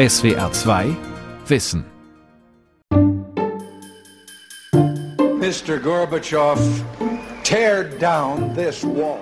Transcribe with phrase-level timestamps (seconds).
[0.00, 0.96] SWR 2
[1.46, 1.84] Wissen.
[5.38, 5.78] Mr.
[5.78, 6.58] Gorbachev,
[7.44, 9.18] tear down this wall.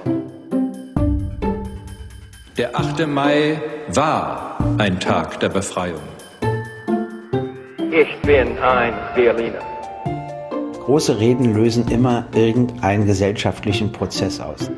[2.56, 3.08] Der 8.
[3.08, 5.98] Mai war ein Tag der Befreiung.
[7.90, 9.64] Ich bin ein Berliner.
[10.84, 14.70] Große Reden lösen immer irgendeinen gesellschaftlichen Prozess aus.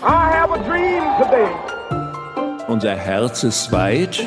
[0.00, 1.46] I have a dream today.
[2.68, 4.26] Unser Herz ist weit,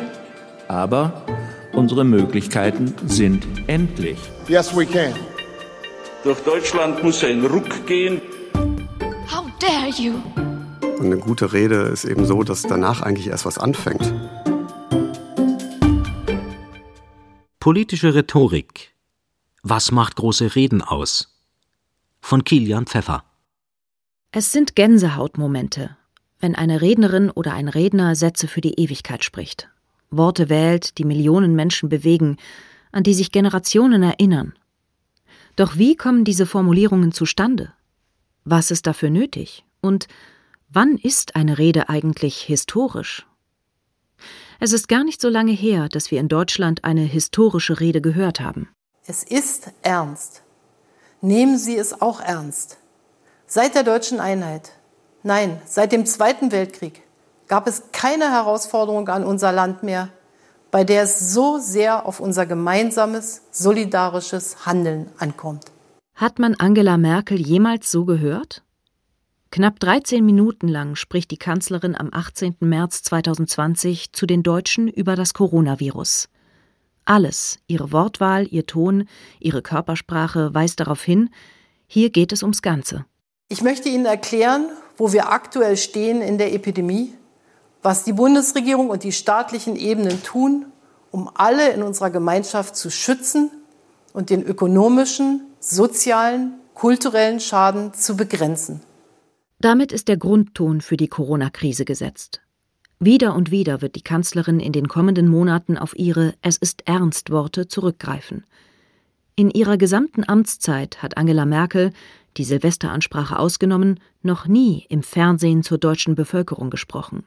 [0.69, 1.25] aber
[1.73, 4.17] unsere Möglichkeiten sind endlich.
[4.47, 5.13] Yes, we can.
[6.23, 8.21] Durch Deutschland muss ein Ruck gehen.
[9.29, 10.13] How dare you?
[10.99, 14.13] Und eine gute Rede ist eben so, dass danach eigentlich erst was anfängt.
[17.59, 18.93] Politische Rhetorik.
[19.63, 21.35] Was macht große Reden aus?
[22.21, 23.23] Von Kilian Pfeffer.
[24.31, 25.97] Es sind Gänsehautmomente,
[26.39, 29.69] wenn eine Rednerin oder ein Redner Sätze für die Ewigkeit spricht.
[30.11, 32.37] Worte wählt, die Millionen Menschen bewegen,
[32.91, 34.53] an die sich Generationen erinnern.
[35.55, 37.73] Doch wie kommen diese Formulierungen zustande?
[38.45, 39.65] Was ist dafür nötig?
[39.81, 40.07] Und
[40.69, 43.25] wann ist eine Rede eigentlich historisch?
[44.59, 48.39] Es ist gar nicht so lange her, dass wir in Deutschland eine historische Rede gehört
[48.39, 48.69] haben.
[49.05, 50.43] Es ist ernst.
[51.21, 52.77] Nehmen Sie es auch ernst.
[53.47, 54.71] Seit der deutschen Einheit,
[55.23, 57.01] nein, seit dem Zweiten Weltkrieg
[57.49, 60.07] gab es keine Herausforderung an unser Land mehr,
[60.71, 65.65] bei der es so sehr auf unser gemeinsames, solidarisches Handeln ankommt.
[66.15, 68.63] Hat man Angela Merkel jemals so gehört?
[69.51, 72.57] Knapp 13 Minuten lang spricht die Kanzlerin am 18.
[72.59, 76.29] März 2020 zu den Deutschen über das Coronavirus.
[77.03, 79.07] Alles, ihre Wortwahl, ihr Ton,
[79.39, 81.31] ihre Körpersprache weist darauf hin,
[81.87, 83.05] hier geht es ums Ganze.
[83.47, 87.15] Ich möchte Ihnen erklären, wo wir aktuell stehen in der Epidemie,
[87.81, 90.65] was die Bundesregierung und die staatlichen Ebenen tun,
[91.11, 93.51] um alle in unserer Gemeinschaft zu schützen
[94.13, 98.81] und den ökonomischen, sozialen, kulturellen Schaden zu begrenzen.
[99.59, 102.41] Damit ist der Grundton für die Corona-Krise gesetzt.
[102.99, 107.29] Wieder und wieder wird die Kanzlerin in den kommenden Monaten auf ihre Es ist ernst
[107.29, 108.45] Worte zurückgreifen.
[109.35, 111.93] In ihrer gesamten Amtszeit hat Angela Merkel,
[112.35, 117.23] die Silvesteransprache ausgenommen, noch nie im Fernsehen zur deutschen Bevölkerung gesprochen.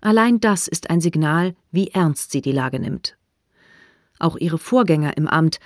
[0.00, 3.16] Allein das ist ein Signal, wie ernst sie die Lage nimmt.
[4.18, 5.58] Auch ihre Vorgänger im Amt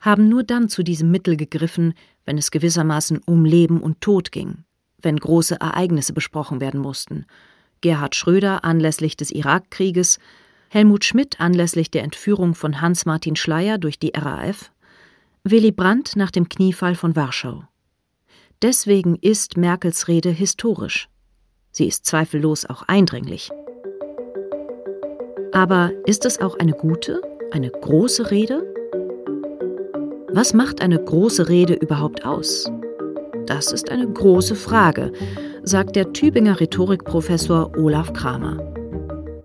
[0.00, 1.94] haben nur dann zu diesem Mittel gegriffen,
[2.24, 4.64] wenn es gewissermaßen um Leben und Tod ging
[5.00, 7.26] wenn große Ereignisse besprochen werden mussten.
[7.80, 10.18] Gerhard Schröder anlässlich des Irakkrieges,
[10.70, 14.72] Helmut Schmidt anlässlich der Entführung von Hans-Martin Schleyer durch die RAF,
[15.44, 17.64] Willy Brandt nach dem Kniefall von Warschau.
[18.60, 21.08] Deswegen ist Merkels Rede historisch.
[21.78, 23.50] Sie ist zweifellos auch eindringlich.
[25.52, 27.22] Aber ist es auch eine gute,
[27.52, 28.66] eine große Rede?
[30.32, 32.68] Was macht eine große Rede überhaupt aus?
[33.46, 35.12] Das ist eine große Frage,
[35.62, 38.56] sagt der Tübinger Rhetorikprofessor Olaf Kramer.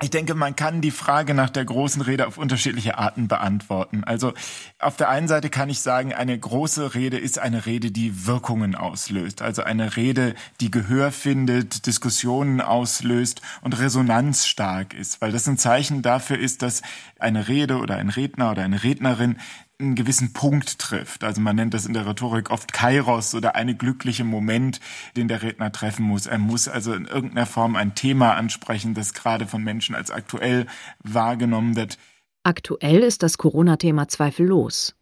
[0.03, 4.03] Ich denke, man kann die Frage nach der großen Rede auf unterschiedliche Arten beantworten.
[4.03, 4.33] Also
[4.77, 8.75] auf der einen Seite kann ich sagen, eine große Rede ist eine Rede, die Wirkungen
[8.75, 9.41] auslöst.
[9.41, 15.21] Also eine Rede, die Gehör findet, Diskussionen auslöst und resonanzstark ist.
[15.21, 16.81] Weil das ein Zeichen dafür ist, dass
[17.17, 19.37] eine Rede oder ein Redner oder eine Rednerin
[19.79, 21.23] einen gewissen Punkt trifft.
[21.23, 24.79] Also man nennt das in der Rhetorik oft Kairos oder eine glückliche Moment,
[25.15, 26.25] den der Redner treffen muss.
[26.25, 30.67] Er muss also in irgendeiner Form ein Thema ansprechen, das gerade von Menschen als aktuell
[31.03, 31.97] wahrgenommen wird.
[32.43, 34.95] Aktuell ist das Corona-Thema zweifellos.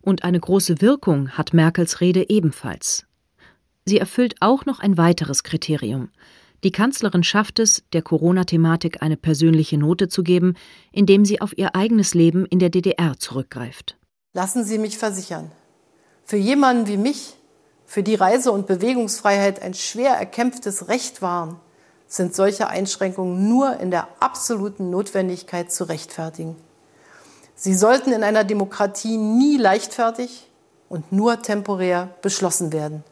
[0.00, 3.06] Und eine große Wirkung hat Merkels Rede ebenfalls.
[3.84, 6.10] Sie erfüllt auch noch ein weiteres Kriterium.
[6.64, 10.54] Die Kanzlerin schafft es, der Corona-Thematik eine persönliche Note zu geben,
[10.92, 13.98] indem sie auf ihr eigenes Leben in der DDR zurückgreift.
[14.32, 15.52] Lassen Sie mich versichern,
[16.24, 17.34] für jemanden wie mich,
[17.84, 21.60] für die Reise- und Bewegungsfreiheit ein schwer erkämpftes Recht waren,
[22.06, 26.56] sind solche Einschränkungen nur in der absoluten Notwendigkeit zu rechtfertigen.
[27.54, 30.48] Sie sollten in einer Demokratie nie leichtfertig
[30.88, 33.04] und nur temporär beschlossen werden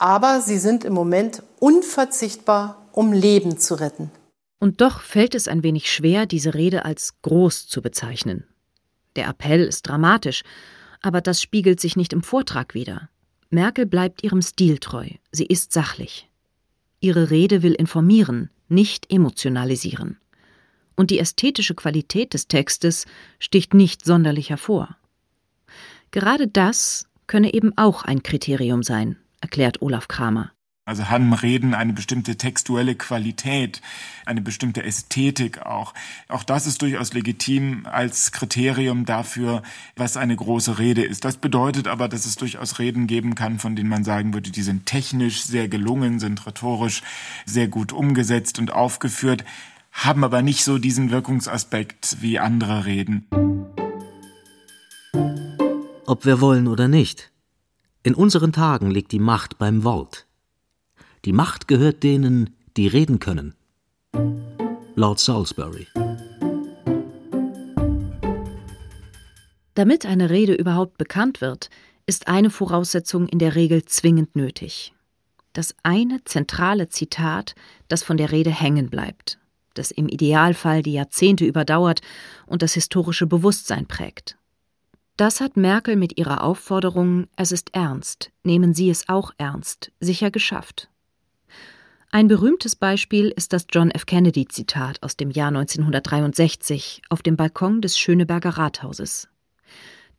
[0.00, 4.10] aber sie sind im Moment unverzichtbar, um Leben zu retten.
[4.58, 8.46] Und doch fällt es ein wenig schwer, diese Rede als groß zu bezeichnen.
[9.14, 10.42] Der Appell ist dramatisch,
[11.02, 13.10] aber das spiegelt sich nicht im Vortrag wider.
[13.50, 16.30] Merkel bleibt ihrem Stil treu, sie ist sachlich.
[17.00, 20.18] Ihre Rede will informieren, nicht emotionalisieren.
[20.96, 23.04] Und die ästhetische Qualität des Textes
[23.38, 24.96] sticht nicht sonderlich hervor.
[26.10, 30.52] Gerade das könne eben auch ein Kriterium sein, erklärt Olaf Kramer.
[30.86, 33.80] Also haben Reden eine bestimmte textuelle Qualität,
[34.26, 35.94] eine bestimmte Ästhetik auch.
[36.26, 39.62] Auch das ist durchaus legitim als Kriterium dafür,
[39.94, 41.24] was eine große Rede ist.
[41.24, 44.62] Das bedeutet aber, dass es durchaus Reden geben kann, von denen man sagen würde, die
[44.62, 47.02] sind technisch sehr gelungen, sind rhetorisch
[47.46, 49.44] sehr gut umgesetzt und aufgeführt,
[49.92, 53.26] haben aber nicht so diesen Wirkungsaspekt wie andere Reden.
[56.04, 57.30] Ob wir wollen oder nicht.
[58.02, 60.26] In unseren Tagen liegt die Macht beim Wort.
[61.26, 63.54] Die Macht gehört denen, die reden können.
[64.94, 65.86] Lord Salisbury.
[69.74, 71.68] Damit eine Rede überhaupt bekannt wird,
[72.06, 74.94] ist eine Voraussetzung in der Regel zwingend nötig.
[75.52, 77.54] Das eine zentrale Zitat,
[77.88, 79.38] das von der Rede hängen bleibt,
[79.74, 82.00] das im Idealfall die Jahrzehnte überdauert
[82.46, 84.38] und das historische Bewusstsein prägt.
[85.20, 90.30] Das hat Merkel mit ihrer Aufforderung Es ist ernst, nehmen Sie es auch ernst, sicher
[90.30, 90.88] geschafft.
[92.10, 94.06] Ein berühmtes Beispiel ist das John F.
[94.06, 99.28] Kennedy-Zitat aus dem Jahr 1963 auf dem Balkon des Schöneberger Rathauses.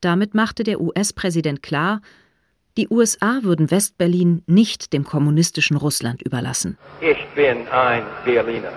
[0.02, 2.02] Damit machte der US-Präsident klar,
[2.78, 6.78] die USA würden Westberlin nicht dem kommunistischen Russland überlassen.
[7.00, 8.72] Ich bin ein Berliner.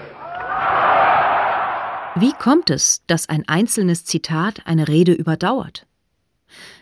[2.15, 5.87] Wie kommt es, dass ein einzelnes Zitat eine Rede überdauert?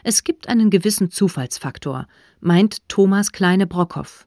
[0.05, 2.07] Es gibt einen gewissen Zufallsfaktor,
[2.41, 4.27] meint Thomas Kleine-Brockhoff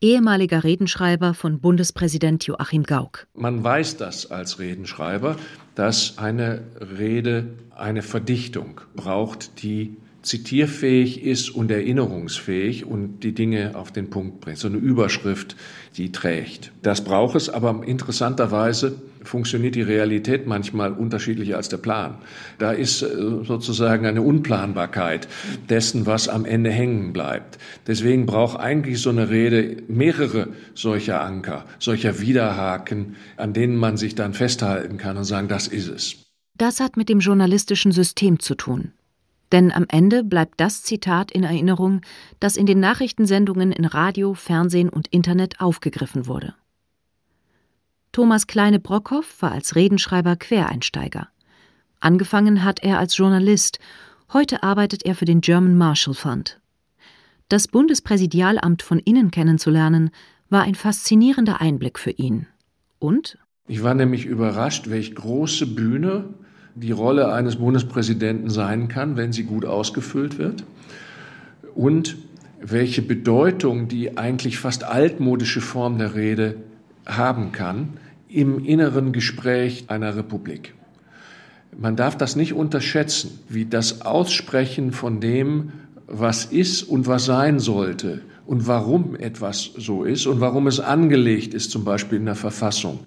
[0.00, 3.26] ehemaliger Redenschreiber von Bundespräsident Joachim Gauck.
[3.34, 5.36] Man weiß das als Redenschreiber,
[5.74, 6.62] dass eine
[6.98, 14.40] Rede eine Verdichtung braucht, die zitierfähig ist und erinnerungsfähig und die Dinge auf den Punkt
[14.40, 14.58] bringt.
[14.58, 15.56] So eine Überschrift,
[15.96, 16.72] die trägt.
[16.82, 22.16] Das braucht es, aber interessanterweise funktioniert die Realität manchmal unterschiedlicher als der Plan.
[22.58, 23.08] Da ist äh,
[23.44, 25.28] sozusagen eine Unplanbarkeit
[25.68, 27.58] dessen, was am Ende hängen bleibt.
[27.86, 34.14] Deswegen braucht eigentlich so eine Rede mehrere solcher Anker, solcher Widerhaken, an denen man sich
[34.14, 36.16] dann festhalten kann und sagen, das ist es.
[36.58, 38.92] Das hat mit dem journalistischen System zu tun.
[39.52, 42.00] Denn am Ende bleibt das Zitat in Erinnerung,
[42.40, 46.54] das in den Nachrichtensendungen in Radio, Fernsehen und Internet aufgegriffen wurde.
[48.16, 51.28] Thomas Kleine-Brockhoff war als Redenschreiber Quereinsteiger.
[52.00, 53.78] Angefangen hat er als Journalist,
[54.32, 56.58] heute arbeitet er für den German Marshall Fund.
[57.50, 60.12] Das Bundespräsidialamt von innen kennenzulernen,
[60.48, 62.46] war ein faszinierender Einblick für ihn.
[62.98, 63.36] Und?
[63.68, 66.30] Ich war nämlich überrascht, welch große Bühne
[66.74, 70.64] die Rolle eines Bundespräsidenten sein kann, wenn sie gut ausgefüllt wird.
[71.74, 72.16] Und
[72.62, 76.56] welche Bedeutung die eigentlich fast altmodische Form der Rede
[77.04, 77.98] haben kann,
[78.36, 80.74] im inneren Gespräch einer Republik.
[81.74, 85.72] Man darf das nicht unterschätzen, wie das Aussprechen von dem,
[86.06, 91.54] was ist und was sein sollte und warum etwas so ist und warum es angelegt
[91.54, 93.06] ist, zum Beispiel in der Verfassung.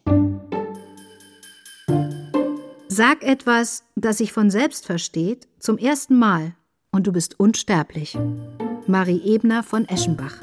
[2.87, 6.55] Sag etwas, das sich von selbst versteht, zum ersten Mal
[6.91, 8.17] und du bist unsterblich.
[8.87, 10.41] Marie Ebner von Eschenbach.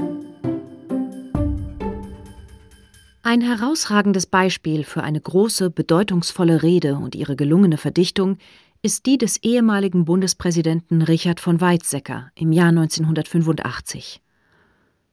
[3.28, 8.38] Ein herausragendes Beispiel für eine große, bedeutungsvolle Rede und ihre gelungene Verdichtung
[8.82, 14.22] ist die des ehemaligen Bundespräsidenten Richard von Weizsäcker im Jahr 1985.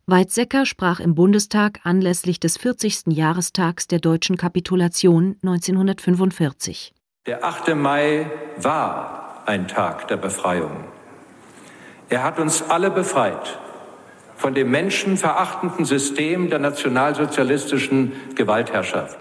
[0.05, 3.05] Weizsäcker sprach im Bundestag anlässlich des 40.
[3.07, 6.93] Jahrestags der deutschen Kapitulation 1945.
[7.25, 7.73] Der 8.
[7.73, 10.83] Mai war ein Tag der Befreiung.
[12.09, 13.57] Er hat uns alle befreit
[14.43, 19.17] von dem menschenverachtenden System der nationalsozialistischen Gewaltherrschaft.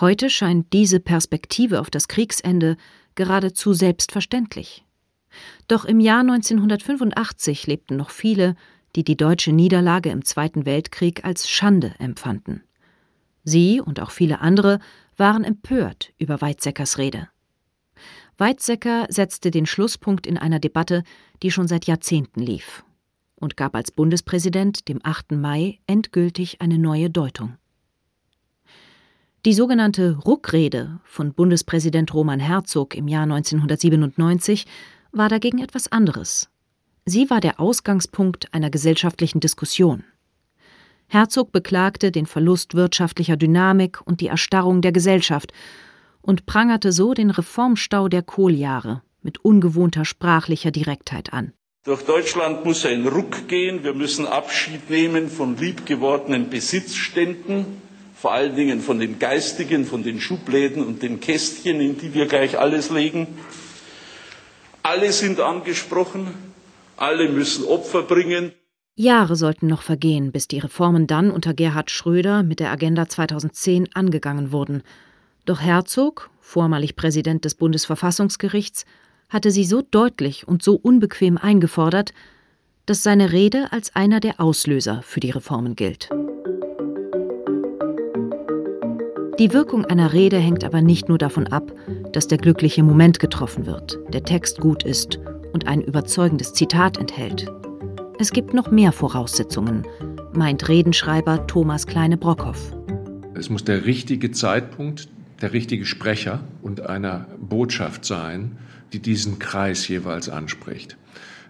[0.00, 2.78] Heute scheint diese Perspektive auf das Kriegsende
[3.14, 4.86] geradezu selbstverständlich.
[5.68, 8.56] Doch im Jahr 1985 lebten noch viele,
[8.96, 12.62] die die deutsche Niederlage im Zweiten Weltkrieg als Schande empfanden.
[13.42, 14.78] Sie und auch viele andere
[15.18, 17.28] waren empört über Weizsäckers Rede.
[18.38, 21.04] Weizsäcker setzte den Schlusspunkt in einer Debatte,
[21.42, 22.82] die schon seit Jahrzehnten lief
[23.44, 25.32] und gab als Bundespräsident dem 8.
[25.32, 27.56] Mai endgültig eine neue Deutung.
[29.44, 34.66] Die sogenannte Ruckrede von Bundespräsident Roman Herzog im Jahr 1997
[35.12, 36.48] war dagegen etwas anderes.
[37.04, 40.04] Sie war der Ausgangspunkt einer gesellschaftlichen Diskussion.
[41.06, 45.52] Herzog beklagte den Verlust wirtschaftlicher Dynamik und die Erstarrung der Gesellschaft
[46.22, 51.52] und prangerte so den Reformstau der Kohljahre mit ungewohnter sprachlicher Direktheit an.
[51.84, 53.84] Durch Deutschland muss ein Ruck gehen.
[53.84, 57.82] Wir müssen Abschied nehmen von liebgewordenen Besitzständen,
[58.16, 62.24] vor allen Dingen von den geistigen, von den Schubläden und den Kästchen, in die wir
[62.24, 63.26] gleich alles legen.
[64.82, 66.28] Alle sind angesprochen,
[66.96, 68.52] alle müssen Opfer bringen.
[68.94, 73.90] Jahre sollten noch vergehen, bis die Reformen dann unter Gerhard Schröder mit der Agenda 2010
[73.92, 74.84] angegangen wurden.
[75.44, 78.86] Doch Herzog, vormalig Präsident des Bundesverfassungsgerichts,
[79.34, 82.14] hatte sie so deutlich und so unbequem eingefordert,
[82.86, 86.08] dass seine Rede als einer der Auslöser für die Reformen gilt.
[89.40, 91.72] Die Wirkung einer Rede hängt aber nicht nur davon ab,
[92.12, 95.18] dass der glückliche Moment getroffen wird, der Text gut ist
[95.52, 97.50] und ein überzeugendes Zitat enthält.
[98.20, 99.84] Es gibt noch mehr Voraussetzungen,
[100.32, 102.72] meint Redenschreiber Thomas Kleine-Brockhoff.
[103.34, 105.08] Es muss der richtige Zeitpunkt,
[105.42, 108.58] der richtige Sprecher und einer Botschaft sein,
[108.94, 110.96] die diesen Kreis jeweils anspricht.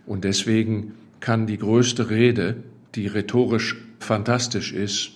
[0.06, 2.56] Und deswegen kann die größte Rede,
[2.94, 5.12] die rhetorisch fantastisch ist,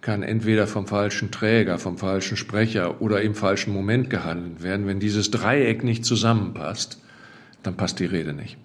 [0.00, 4.86] kann entweder vom falschen Träger, vom falschen Sprecher oder im falschen Moment gehandelt werden.
[4.86, 7.00] Wenn dieses Dreieck nicht zusammenpasst,
[7.62, 8.56] dann passt die Rede nicht.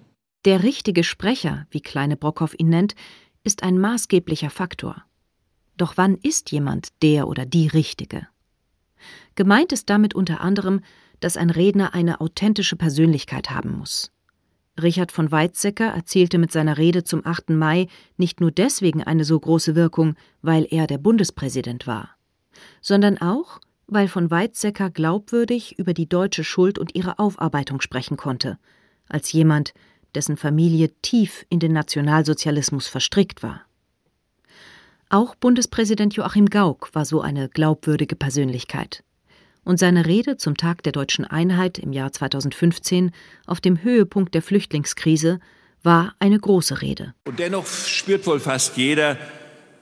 [0.44, 2.94] Der richtige Sprecher, wie Kleine Brockhoff ihn nennt,
[3.44, 5.04] ist ein maßgeblicher Faktor.
[5.76, 8.26] Doch wann ist jemand der oder die Richtige?
[9.36, 10.80] Gemeint ist damit unter anderem,
[11.20, 14.10] dass ein Redner eine authentische Persönlichkeit haben muss.
[14.80, 17.50] Richard von Weizsäcker erzielte mit seiner Rede zum 8.
[17.50, 22.10] Mai nicht nur deswegen eine so große Wirkung, weil er der Bundespräsident war,
[22.80, 28.58] sondern auch, weil von Weizsäcker glaubwürdig über die deutsche Schuld und ihre Aufarbeitung sprechen konnte,
[29.08, 29.74] als jemand,
[30.14, 33.62] dessen Familie tief in den Nationalsozialismus verstrickt war.
[35.10, 39.02] Auch Bundespräsident Joachim Gauck war so eine glaubwürdige Persönlichkeit
[39.68, 43.10] und seine Rede zum Tag der deutschen Einheit im Jahr 2015
[43.46, 45.40] auf dem Höhepunkt der Flüchtlingskrise
[45.82, 47.12] war eine große Rede.
[47.26, 49.18] Und dennoch spürt wohl fast jeder,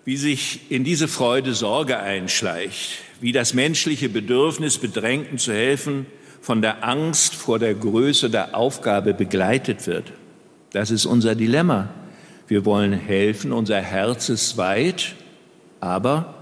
[0.04, 6.06] wie sich in diese Freude Sorge einschleicht, wie das menschliche Bedürfnis, Bedrängten zu helfen,
[6.40, 10.12] von der Angst vor der Größe der Aufgabe begleitet wird.
[10.72, 11.90] Das ist unser Dilemma.
[12.48, 15.14] Wir wollen helfen, unser Herz ist weit,
[15.78, 16.34] aber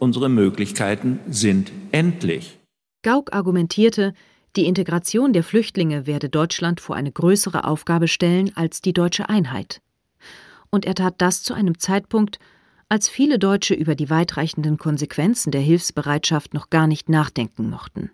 [0.00, 2.57] unsere Möglichkeiten sind endlich.
[3.02, 4.12] Gauck argumentierte,
[4.56, 9.80] die Integration der Flüchtlinge werde Deutschland vor eine größere Aufgabe stellen als die deutsche Einheit.
[10.70, 12.38] Und er tat das zu einem Zeitpunkt,
[12.88, 18.10] als viele Deutsche über die weitreichenden Konsequenzen der Hilfsbereitschaft noch gar nicht nachdenken mochten.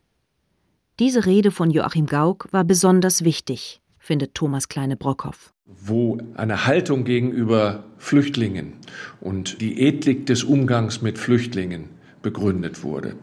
[0.98, 5.52] Diese Rede von Joachim Gauck war besonders wichtig, findet Thomas Kleine-Brockhoff.
[5.66, 8.74] Wo eine Haltung gegenüber Flüchtlingen
[9.20, 11.88] und die Ethik des Umgangs mit Flüchtlingen
[12.20, 13.16] begründet wurde.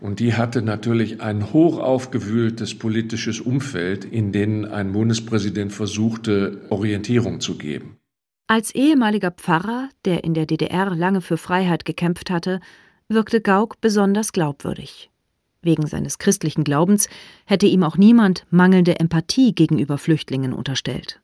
[0.00, 7.40] Und die hatte natürlich ein hoch aufgewühltes politisches Umfeld, in dem ein Bundespräsident versuchte, Orientierung
[7.40, 7.98] zu geben.
[8.46, 12.60] Als ehemaliger Pfarrer, der in der DDR lange für Freiheit gekämpft hatte,
[13.08, 15.10] wirkte Gauck besonders glaubwürdig.
[15.62, 17.08] Wegen seines christlichen Glaubens
[17.44, 21.20] hätte ihm auch niemand mangelnde Empathie gegenüber Flüchtlingen unterstellt.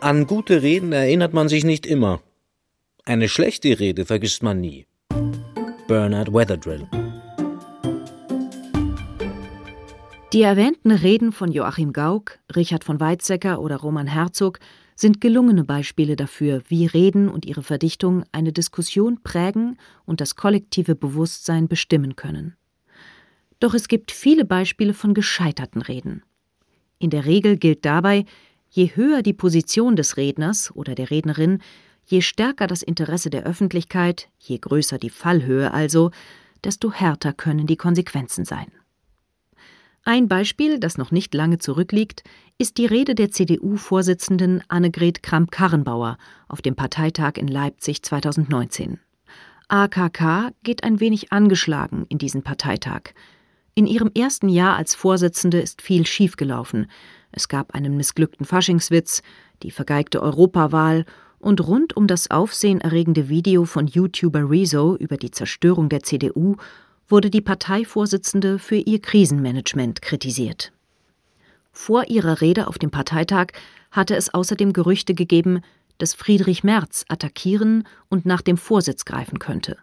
[0.00, 2.22] An gute Reden erinnert man sich nicht immer.
[3.04, 4.86] Eine schlechte Rede vergisst man nie.
[5.90, 6.86] Bernard Weatherdrill.
[10.32, 14.60] Die erwähnten Reden von Joachim Gauck, Richard von Weizsäcker oder Roman Herzog
[14.94, 20.94] sind gelungene Beispiele dafür, wie Reden und ihre Verdichtung eine Diskussion prägen und das kollektive
[20.94, 22.54] Bewusstsein bestimmen können.
[23.58, 26.22] Doch es gibt viele Beispiele von gescheiterten Reden.
[27.00, 28.26] In der Regel gilt dabei,
[28.68, 31.58] je höher die Position des Redners oder der Rednerin,
[32.10, 36.10] Je stärker das Interesse der Öffentlichkeit, je größer die Fallhöhe also,
[36.64, 38.66] desto härter können die Konsequenzen sein.
[40.02, 42.24] Ein Beispiel, das noch nicht lange zurückliegt,
[42.58, 48.98] ist die Rede der CDU-Vorsitzenden Annegret Kramp-Karrenbauer auf dem Parteitag in Leipzig 2019.
[49.68, 53.14] AKK geht ein wenig angeschlagen in diesen Parteitag.
[53.76, 56.90] In ihrem ersten Jahr als Vorsitzende ist viel schiefgelaufen.
[57.30, 59.22] Es gab einen missglückten Faschingswitz,
[59.62, 61.04] die vergeigte Europawahl
[61.40, 66.56] und rund um das aufsehenerregende Video von YouTuber Rezo über die Zerstörung der CDU
[67.08, 70.72] wurde die Parteivorsitzende für ihr Krisenmanagement kritisiert.
[71.72, 73.48] Vor ihrer Rede auf dem Parteitag
[73.90, 75.62] hatte es außerdem Gerüchte gegeben,
[75.98, 79.76] dass Friedrich Merz attackieren und nach dem Vorsitz greifen könnte.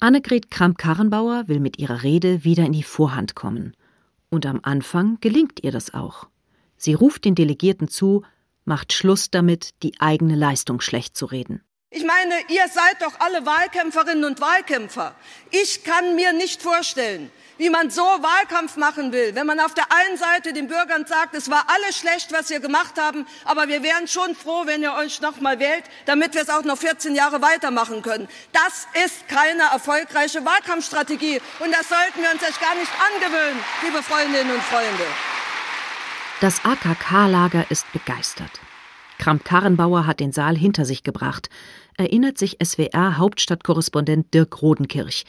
[0.00, 3.74] Annegret Kramp-Karrenbauer will mit ihrer Rede wieder in die Vorhand kommen.
[4.30, 6.26] Und am Anfang gelingt ihr das auch.
[6.76, 8.22] Sie ruft den Delegierten zu,
[8.64, 11.62] macht Schluss damit, die eigene Leistung schlecht zu reden.
[11.90, 15.14] Ich meine, ihr seid doch alle Wahlkämpferinnen und Wahlkämpfer.
[15.52, 19.84] Ich kann mir nicht vorstellen, wie man so Wahlkampf machen will, wenn man auf der
[19.92, 23.84] einen Seite den Bürgern sagt, es war alles schlecht, was wir gemacht haben, aber wir
[23.84, 27.14] wären schon froh, wenn ihr euch noch mal wählt, damit wir es auch noch 14
[27.14, 28.26] Jahre weitermachen können.
[28.52, 34.02] Das ist keine erfolgreiche Wahlkampfstrategie und das sollten wir uns echt gar nicht angewöhnen, liebe
[34.02, 35.06] Freundinnen und Freunde.
[36.44, 38.50] Das AKK-Lager ist begeistert.
[39.16, 41.48] Kramp-Karrenbauer hat den Saal hinter sich gebracht,
[41.96, 45.24] erinnert sich SWR-Hauptstadtkorrespondent Dirk Rodenkirch.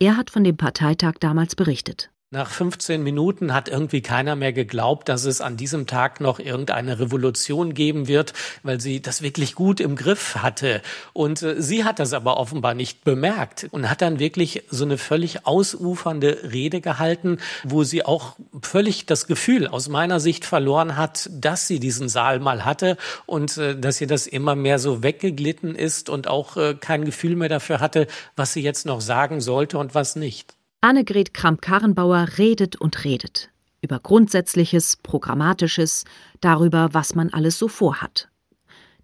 [0.00, 2.10] Er hat von dem Parteitag damals berichtet.
[2.32, 6.98] Nach 15 Minuten hat irgendwie keiner mehr geglaubt, dass es an diesem Tag noch irgendeine
[6.98, 8.32] Revolution geben wird,
[8.64, 10.82] weil sie das wirklich gut im Griff hatte.
[11.12, 14.98] Und äh, sie hat das aber offenbar nicht bemerkt und hat dann wirklich so eine
[14.98, 21.30] völlig ausufernde Rede gehalten, wo sie auch völlig das Gefühl aus meiner Sicht verloren hat,
[21.32, 25.76] dass sie diesen Saal mal hatte und äh, dass ihr das immer mehr so weggeglitten
[25.76, 29.78] ist und auch äh, kein Gefühl mehr dafür hatte, was sie jetzt noch sagen sollte
[29.78, 30.55] und was nicht.
[30.80, 33.50] Annegret Kramp-Karrenbauer redet und redet.
[33.80, 36.04] Über Grundsätzliches, Programmatisches,
[36.40, 38.28] darüber, was man alles so vorhat.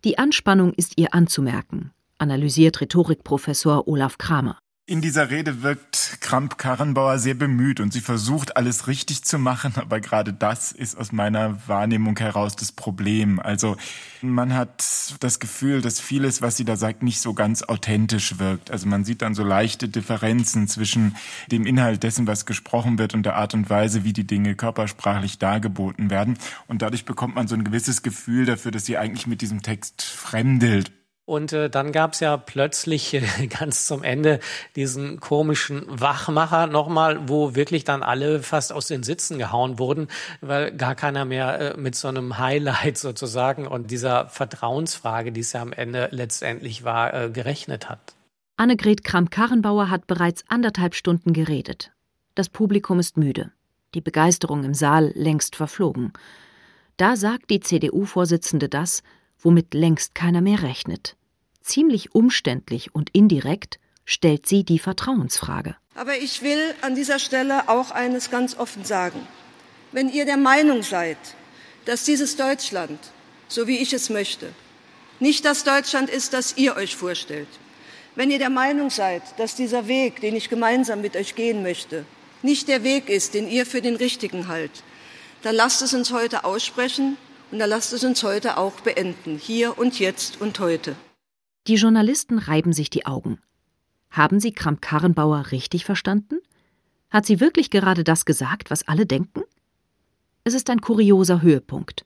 [0.05, 4.59] Die Anspannung ist ihr anzumerken, analysiert Rhetorikprofessor Olaf Kramer.
[4.85, 10.01] In dieser Rede wirkt Kramp-Karrenbauer sehr bemüht und sie versucht, alles richtig zu machen, aber
[10.01, 13.39] gerade das ist aus meiner Wahrnehmung heraus das Problem.
[13.39, 13.77] Also
[14.23, 18.73] man hat das Gefühl, dass vieles, was sie da sagt, nicht so ganz authentisch wirkt.
[18.73, 21.15] Also man sieht dann so leichte Differenzen zwischen
[21.53, 25.39] dem Inhalt dessen, was gesprochen wird und der Art und Weise, wie die Dinge körpersprachlich
[25.39, 26.39] dargeboten werden.
[26.67, 30.03] Und dadurch bekommt man so ein gewisses Gefühl dafür, dass sie eigentlich mit diesem Text
[30.03, 30.91] fremdelt.
[31.25, 34.41] Und äh, dann gab's ja plötzlich äh, ganz zum Ende
[34.75, 40.09] diesen komischen Wachmacher nochmal, wo wirklich dann alle fast aus den Sitzen gehauen wurden,
[40.41, 45.53] weil gar keiner mehr äh, mit so einem Highlight sozusagen und dieser Vertrauensfrage, die es
[45.53, 48.15] ja am Ende letztendlich war, äh, gerechnet hat.
[48.57, 51.93] Annegret Kramp-Karrenbauer hat bereits anderthalb Stunden geredet.
[52.35, 53.53] Das Publikum ist müde.
[53.95, 56.13] Die Begeisterung im Saal längst verflogen.
[56.97, 59.03] Da sagt die CDU-Vorsitzende das,
[59.43, 61.17] womit längst keiner mehr rechnet.
[61.61, 65.77] Ziemlich umständlich und indirekt stellt sie die Vertrauensfrage.
[65.95, 69.21] Aber ich will an dieser Stelle auch eines ganz offen sagen.
[69.93, 71.19] Wenn ihr der Meinung seid,
[71.85, 72.99] dass dieses Deutschland,
[73.49, 74.49] so wie ich es möchte,
[75.21, 77.49] nicht das Deutschland ist, das ihr euch vorstellt,
[78.15, 82.05] wenn ihr der Meinung seid, dass dieser Weg, den ich gemeinsam mit euch gehen möchte,
[82.43, 84.83] nicht der Weg ist, den ihr für den richtigen haltet,
[85.43, 87.17] dann lasst es uns heute aussprechen
[87.53, 90.97] und dann lasst es uns heute auch beenden, hier und jetzt und heute.
[91.67, 93.39] Die Journalisten reiben sich die Augen.
[94.11, 96.39] Haben sie Kramp-Karrenbauer richtig verstanden?
[97.11, 99.43] Hat sie wirklich gerade das gesagt, was alle denken?
[100.45, 102.05] Es ist ein kurioser Höhepunkt.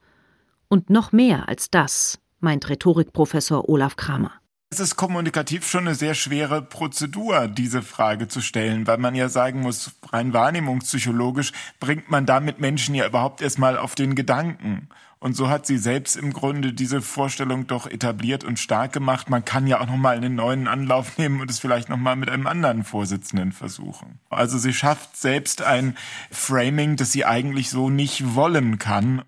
[0.69, 4.33] Und noch mehr als das, meint Rhetorikprofessor Olaf Kramer.
[4.69, 9.29] Es ist kommunikativ schon eine sehr schwere Prozedur, diese Frage zu stellen, weil man ja
[9.29, 14.89] sagen muss, rein wahrnehmungspsychologisch bringt man damit Menschen ja überhaupt erstmal auf den Gedanken.
[15.19, 19.31] Und so hat sie selbst im Grunde diese Vorstellung doch etabliert und stark gemacht.
[19.31, 22.47] Man kann ja auch nochmal einen neuen Anlauf nehmen und es vielleicht nochmal mit einem
[22.47, 24.19] anderen Vorsitzenden versuchen.
[24.29, 25.97] Also sie schafft selbst ein
[26.31, 29.23] Framing, das sie eigentlich so nicht wollen kann.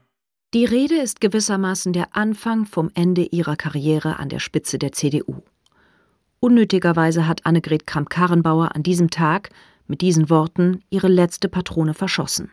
[0.55, 5.43] Die Rede ist gewissermaßen der Anfang vom Ende ihrer Karriere an der Spitze der CDU.
[6.41, 9.51] Unnötigerweise hat Annegret Kramp-Karrenbauer an diesem Tag
[9.87, 12.51] mit diesen Worten ihre letzte Patrone verschossen.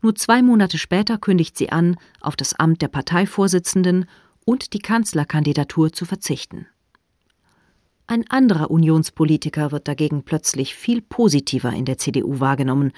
[0.00, 4.06] Nur zwei Monate später kündigt sie an, auf das Amt der Parteivorsitzenden
[4.44, 6.66] und die Kanzlerkandidatur zu verzichten.
[8.06, 12.92] Ein anderer Unionspolitiker wird dagegen plötzlich viel positiver in der CDU wahrgenommen,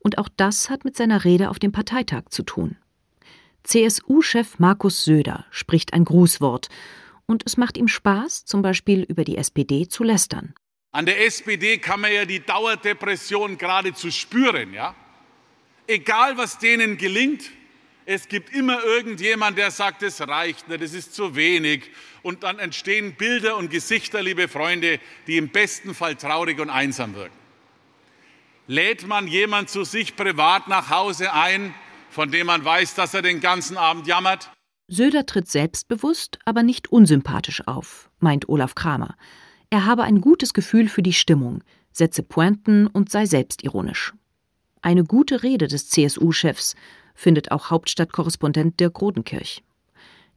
[0.00, 2.76] und auch das hat mit seiner Rede auf dem Parteitag zu tun.
[3.64, 6.68] CSU-Chef Markus Söder spricht ein Grußwort,
[7.26, 10.54] und es macht ihm Spaß, zum Beispiel über die SPD zu lästern.
[10.92, 14.94] An der SPD kann man ja die Dauerdepression geradezu spüren, ja?
[15.86, 17.50] Egal was denen gelingt,
[18.08, 21.90] es gibt immer irgendjemand, der sagt, es reicht nicht, es ist zu wenig.
[22.22, 27.16] Und dann entstehen Bilder und Gesichter, liebe Freunde, die im besten Fall traurig und einsam
[27.16, 27.36] wirken.
[28.68, 31.74] Lädt man jemand zu sich privat nach Hause ein,
[32.10, 34.50] von dem man weiß, dass er den ganzen Abend jammert?
[34.88, 39.16] Söder tritt selbstbewusst, aber nicht unsympathisch auf, meint Olaf Kramer.
[39.70, 44.12] Er habe ein gutes Gefühl für die Stimmung, setze Pointen und sei selbstironisch.
[44.86, 46.76] Eine gute Rede des CSU-Chefs,
[47.12, 49.64] findet auch Hauptstadtkorrespondent Dirk Rodenkirch,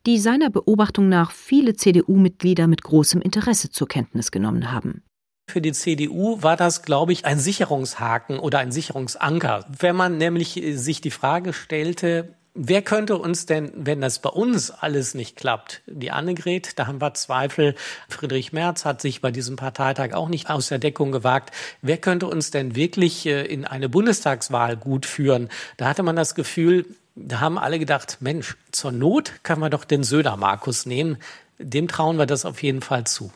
[0.07, 5.03] die seiner Beobachtung nach viele CDU-Mitglieder mit großem Interesse zur Kenntnis genommen haben.
[5.51, 9.67] Für die CDU war das, glaube ich, ein Sicherungshaken oder ein Sicherungsanker.
[9.77, 14.71] Wenn man nämlich sich die Frage stellte, Wer könnte uns denn, wenn das bei uns
[14.71, 17.75] alles nicht klappt, die Annegret, da haben wir Zweifel,
[18.09, 22.25] Friedrich Merz hat sich bei diesem Parteitag auch nicht aus der Deckung gewagt, wer könnte
[22.27, 25.49] uns denn wirklich äh, in eine Bundestagswahl gut führen?
[25.77, 26.85] Da hatte man das Gefühl,
[27.15, 31.17] da haben alle gedacht, Mensch, zur Not kann man doch den Söder-Markus nehmen,
[31.59, 33.31] dem trauen wir das auf jeden Fall zu.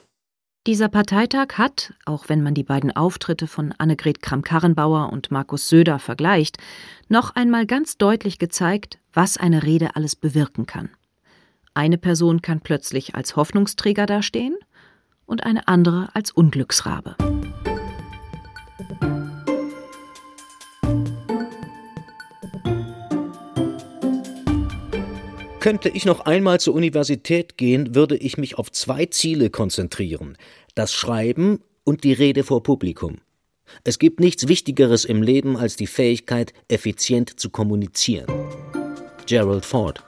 [0.65, 5.99] Dieser Parteitag hat, auch wenn man die beiden Auftritte von Annegret Kramp-Karrenbauer und Markus Söder
[5.99, 6.57] vergleicht,
[7.09, 10.89] noch einmal ganz deutlich gezeigt, was eine Rede alles bewirken kann.
[11.73, 14.55] Eine Person kann plötzlich als Hoffnungsträger dastehen
[15.25, 17.17] und eine andere als Unglücksrabe.
[25.63, 30.37] Könnte ich noch einmal zur Universität gehen, würde ich mich auf zwei Ziele konzentrieren
[30.75, 33.19] das Schreiben und die Rede vor Publikum.
[33.85, 38.27] Es gibt nichts Wichtigeres im Leben als die Fähigkeit, effizient zu kommunizieren.
[39.25, 40.03] Gerald Ford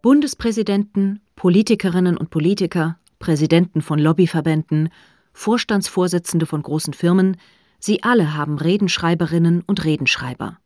[0.00, 4.90] Bundespräsidenten, Politikerinnen und Politiker, Präsidenten von Lobbyverbänden,
[5.32, 7.36] Vorstandsvorsitzende von großen Firmen,
[7.82, 10.58] Sie alle haben Redenschreiberinnen und Redenschreiber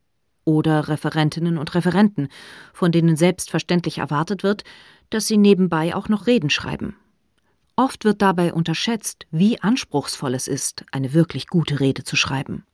[0.44, 2.29] oder Referentinnen und Referenten,
[2.72, 4.64] von denen selbstverständlich erwartet wird,
[5.11, 6.96] dass sie nebenbei auch noch Reden schreiben.
[7.77, 12.64] Oft wird dabei unterschätzt, wie anspruchsvoll es ist, eine wirklich gute Rede zu schreiben.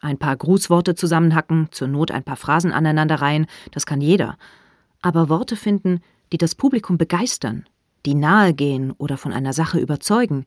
[0.00, 4.36] Ein paar Grußworte zusammenhacken, zur Not ein paar Phrasen aneinanderreihen, das kann jeder.
[5.02, 6.00] Aber Worte finden,
[6.32, 7.66] die das Publikum begeistern,
[8.06, 10.46] die nahegehen oder von einer Sache überzeugen,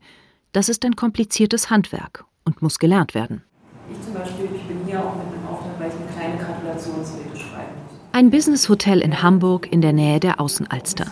[0.50, 3.42] das ist ein kompliziertes Handwerk und muss gelernt werden.
[3.90, 7.36] Ich zum Beispiel, ich bin hier auch mit einem Auftrag, weil ich eine kleine Gratulationsrede
[7.36, 8.00] schreiben muss.
[8.12, 11.06] Ein Business-Hotel in Hamburg in der Nähe der Außenalster.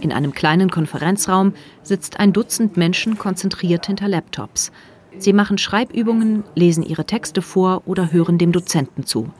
[0.00, 4.72] In einem kleinen Konferenzraum sitzt ein Dutzend Menschen konzentriert hinter Laptops.
[5.18, 9.30] Sie machen Schreibübungen, lesen ihre Texte vor oder hören dem Dozenten zu.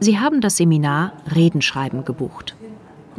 [0.00, 2.56] Sie haben das Seminar Redenschreiben gebucht.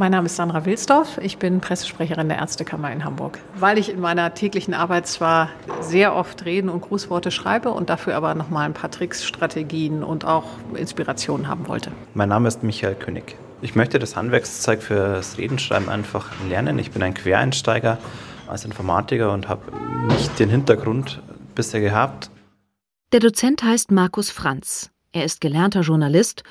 [0.01, 1.19] Mein Name ist Sandra Wilsdorf.
[1.19, 3.37] Ich bin Pressesprecherin der Ärztekammer in Hamburg.
[3.59, 8.15] Weil ich in meiner täglichen Arbeit zwar sehr oft Reden und Grußworte schreibe und dafür
[8.15, 11.91] aber noch mal ein paar Tricks, Strategien und auch Inspirationen haben wollte.
[12.15, 13.35] Mein Name ist Michael König.
[13.61, 16.79] Ich möchte das Handwerkszeug fürs Redenschreiben einfach lernen.
[16.79, 17.99] Ich bin ein Quereinsteiger
[18.47, 19.61] als Informatiker und habe
[20.07, 21.21] nicht den Hintergrund
[21.53, 22.31] bisher gehabt.
[23.11, 24.89] Der Dozent heißt Markus Franz.
[25.11, 26.41] Er ist gelernter Journalist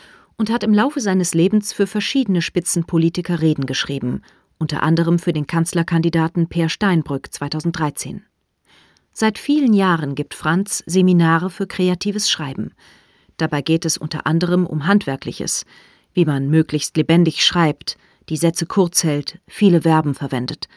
[0.41, 4.23] und hat im Laufe seines Lebens für verschiedene Spitzenpolitiker Reden geschrieben,
[4.59, 8.25] unter anderem für den Kanzlerkandidaten Peer Steinbrück 2013.
[9.13, 12.73] Seit vielen Jahren gibt Franz Seminare für kreatives Schreiben.
[13.37, 15.67] Dabei geht es unter anderem um Handwerkliches,
[16.15, 17.99] wie man möglichst lebendig schreibt,
[18.31, 20.69] die Sätze kurz hält, viele Verben verwendet,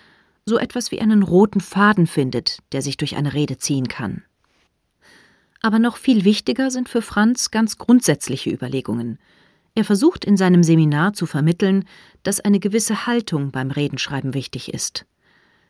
[0.46, 4.24] so etwas wie einen roten Faden findet, der sich durch eine Rede ziehen kann.
[5.62, 9.20] Aber noch viel wichtiger sind für Franz ganz grundsätzliche Überlegungen.
[9.76, 11.86] Er versucht in seinem Seminar zu vermitteln,
[12.22, 15.06] dass eine gewisse Haltung beim Redenschreiben wichtig ist.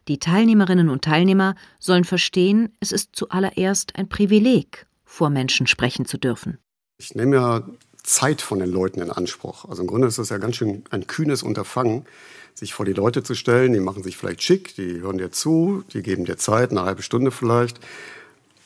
[0.09, 6.17] Die Teilnehmerinnen und Teilnehmer sollen verstehen, es ist zuallererst ein Privileg, vor Menschen sprechen zu
[6.17, 6.57] dürfen.
[6.97, 7.65] Ich nehme ja
[8.03, 9.63] Zeit von den Leuten in Anspruch.
[9.65, 12.05] Also im Grunde ist es ja ganz schön ein kühnes Unterfangen,
[12.53, 13.71] sich vor die Leute zu stellen.
[13.71, 17.01] Die machen sich vielleicht schick, die hören dir zu, die geben dir Zeit, eine halbe
[17.01, 17.79] Stunde vielleicht.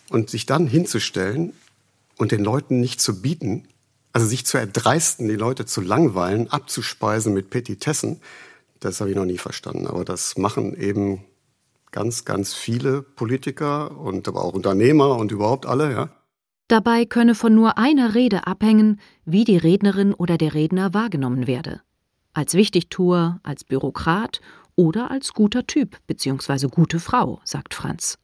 [0.09, 1.53] Und sich dann hinzustellen
[2.17, 3.67] und den Leuten nicht zu bieten,
[4.13, 8.21] also sich zu erdreisten, die Leute zu langweilen, abzuspeisen mit Petitessen,
[8.79, 9.87] das habe ich noch nie verstanden.
[9.87, 11.23] Aber das machen eben
[11.91, 16.09] ganz, ganz viele Politiker und aber auch Unternehmer und überhaupt alle, ja.
[16.67, 21.81] Dabei könne von nur einer Rede abhängen, wie die Rednerin oder der Redner wahrgenommen werde.
[22.33, 24.41] Als Wichtigtuer, als Bürokrat
[24.75, 26.67] oder als guter Typ bzw.
[26.67, 28.17] gute Frau, sagt Franz.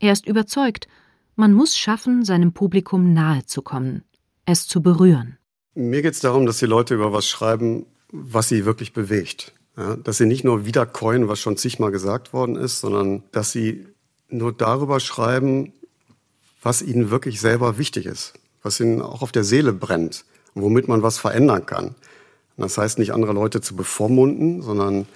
[0.00, 0.88] Er ist überzeugt,
[1.36, 4.02] man muss schaffen, seinem Publikum nahe zu kommen
[4.46, 5.38] es zu berühren.
[5.74, 9.54] Mir geht es darum, dass die Leute über was schreiben, was sie wirklich bewegt.
[9.76, 13.86] Ja, dass sie nicht nur wiederkäuen, was schon zigmal gesagt worden ist, sondern dass sie
[14.28, 15.72] nur darüber schreiben,
[16.62, 20.24] was ihnen wirklich selber wichtig ist, was ihnen auch auf der Seele brennt,
[20.54, 21.94] womit man was verändern kann.
[22.58, 25.06] das heißt nicht andere Leute zu bevormunden, sondern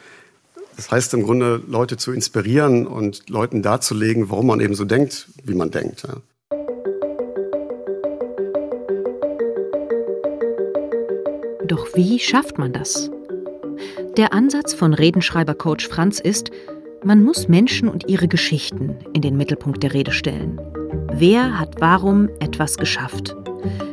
[0.77, 5.29] das heißt im Grunde Leute zu inspirieren und Leuten darzulegen, warum man eben so denkt,
[5.45, 6.03] wie man denkt.
[6.03, 6.17] Ja.
[11.69, 13.11] Doch wie schafft man das?
[14.17, 16.51] Der Ansatz von Redenschreiber-Coach Franz ist,
[17.03, 20.61] man muss Menschen und ihre Geschichten in den Mittelpunkt der Rede stellen.
[21.13, 23.35] Wer hat warum etwas geschafft?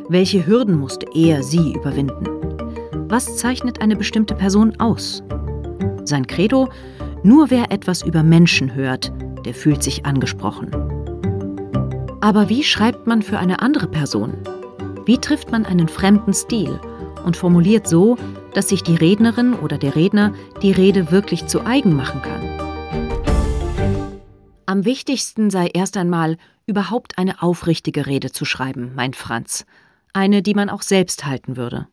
[0.08, 2.26] Welche Hürden musste er, sie überwinden?
[3.08, 5.24] Was zeichnet eine bestimmte Person aus?
[6.04, 6.68] Sein Credo,
[7.24, 9.12] nur wer etwas über Menschen hört,
[9.44, 10.70] der fühlt sich angesprochen.
[12.20, 14.34] Aber wie schreibt man für eine andere Person?
[15.06, 16.78] Wie trifft man einen fremden Stil
[17.24, 18.16] und formuliert so,
[18.52, 22.64] dass sich die Rednerin oder der Redner die Rede wirklich zu eigen machen kann.
[24.66, 29.66] Am wichtigsten sei erst einmal, überhaupt eine aufrichtige Rede zu schreiben, meint Franz.
[30.12, 31.88] Eine, die man auch selbst halten würde.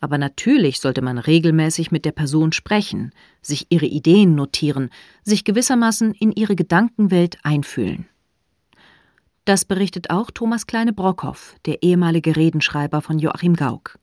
[0.00, 4.90] Aber natürlich sollte man regelmäßig mit der Person sprechen, sich ihre Ideen notieren,
[5.22, 8.08] sich gewissermaßen in ihre Gedankenwelt einfühlen.
[9.44, 13.98] Das berichtet auch Thomas Kleine-Brockhoff, der ehemalige Redenschreiber von Joachim Gauck.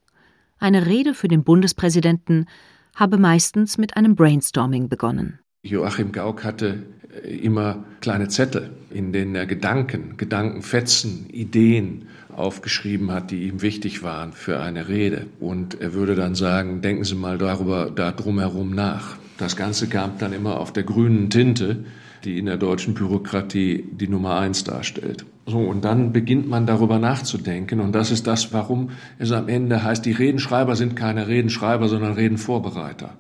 [0.60, 2.46] Eine Rede für den Bundespräsidenten
[2.94, 5.40] habe meistens mit einem Brainstorming begonnen.
[5.64, 6.84] Joachim Gauck hatte
[7.24, 14.04] äh, immer kleine Zettel, in denen er Gedanken, Gedankenfetzen, Ideen aufgeschrieben hat, die ihm wichtig
[14.04, 15.28] waren für eine Rede.
[15.40, 19.18] Und er würde dann sagen, denken Sie mal darüber, da drumherum nach.
[19.38, 21.86] Das Ganze kam dann immer auf der grünen Tinte,
[22.26, 25.26] die in der deutschen Bürokratie die Nummer eins darstellt.
[25.50, 27.80] So, und dann beginnt man darüber nachzudenken.
[27.80, 32.14] Und das ist das, warum es am Ende heißt, die Redenschreiber sind keine Redenschreiber, sondern
[32.14, 33.18] Redenvorbereiter.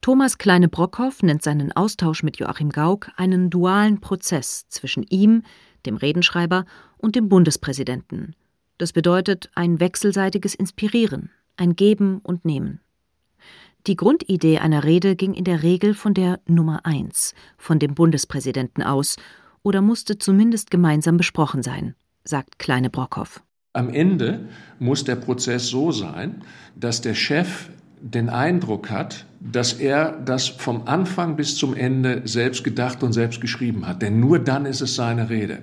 [0.00, 5.42] Thomas Kleine-Brockhoff nennt seinen Austausch mit Joachim Gauck einen dualen Prozess zwischen ihm,
[5.84, 6.64] dem Redenschreiber,
[6.96, 8.36] und dem Bundespräsidenten.
[8.78, 12.80] Das bedeutet ein wechselseitiges Inspirieren, ein Geben und Nehmen.
[13.86, 18.82] Die Grundidee einer Rede ging in der Regel von der Nummer eins, von dem Bundespräsidenten
[18.82, 19.16] aus
[19.64, 23.42] oder musste zumindest gemeinsam besprochen sein, sagt Kleine Brockhoff.
[23.72, 24.48] Am Ende
[24.78, 26.42] muss der Prozess so sein,
[26.76, 32.62] dass der Chef den Eindruck hat, dass er das vom Anfang bis zum Ende selbst
[32.62, 34.02] gedacht und selbst geschrieben hat.
[34.02, 35.60] Denn nur dann ist es seine Rede.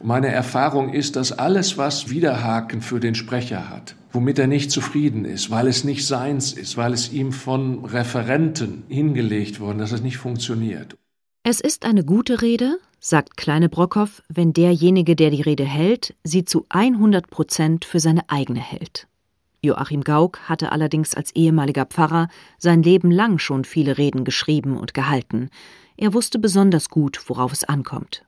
[0.00, 4.70] Und meine Erfahrung ist, dass alles, was Widerhaken für den Sprecher hat, womit er nicht
[4.72, 9.92] zufrieden ist, weil es nicht seins ist, weil es ihm von Referenten hingelegt worden, dass
[9.92, 10.96] es nicht funktioniert.
[11.44, 16.44] Es ist eine gute Rede, sagt Kleine Brockhoff, wenn derjenige, der die Rede hält, sie
[16.44, 19.06] zu 100 Prozent für seine eigene hält.
[19.62, 24.94] Joachim Gauck hatte allerdings als ehemaliger Pfarrer sein Leben lang schon viele Reden geschrieben und
[24.94, 25.50] gehalten.
[25.96, 28.24] Er wusste besonders gut, worauf es ankommt.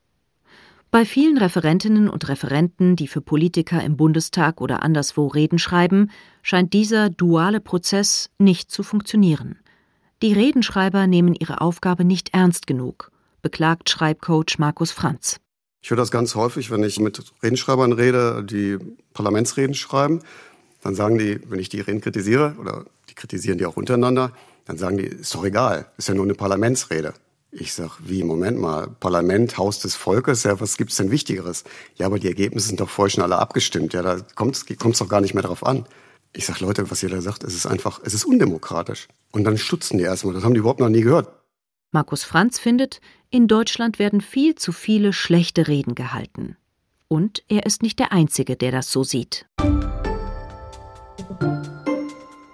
[0.91, 6.11] Bei vielen Referentinnen und Referenten, die für Politiker im Bundestag oder anderswo Reden schreiben,
[6.43, 9.61] scheint dieser duale Prozess nicht zu funktionieren.
[10.21, 15.41] Die Redenschreiber nehmen ihre Aufgabe nicht ernst genug, beklagt Schreibcoach Markus Franz.
[15.83, 18.79] Ich höre das ganz häufig, wenn ich mit Redenschreibern rede, die
[19.15, 20.21] Parlamentsreden schreiben,
[20.83, 24.33] dann sagen die, wenn ich die Reden kritisiere, oder die kritisieren die auch untereinander,
[24.67, 27.15] dann sagen die, ist doch egal, ist ja nur eine Parlamentsrede.
[27.53, 31.65] Ich sag, wie, Moment mal, Parlament, Haus des Volkes, ja, was gibt's denn Wichtigeres?
[31.97, 35.09] Ja, aber die Ergebnisse sind doch vorher schon alle abgestimmt, ja, da kommt's, kommt's doch
[35.09, 35.87] gar nicht mehr drauf an.
[36.33, 39.09] Ich sag, Leute, was ihr da sagt, es ist einfach, es ist undemokratisch.
[39.33, 41.40] Und dann stutzen die erstmal, das haben die überhaupt noch nie gehört.
[41.93, 43.01] Markus Franz findet,
[43.31, 46.57] in Deutschland werden viel zu viele schlechte Reden gehalten.
[47.09, 49.47] Und er ist nicht der Einzige, der das so sieht.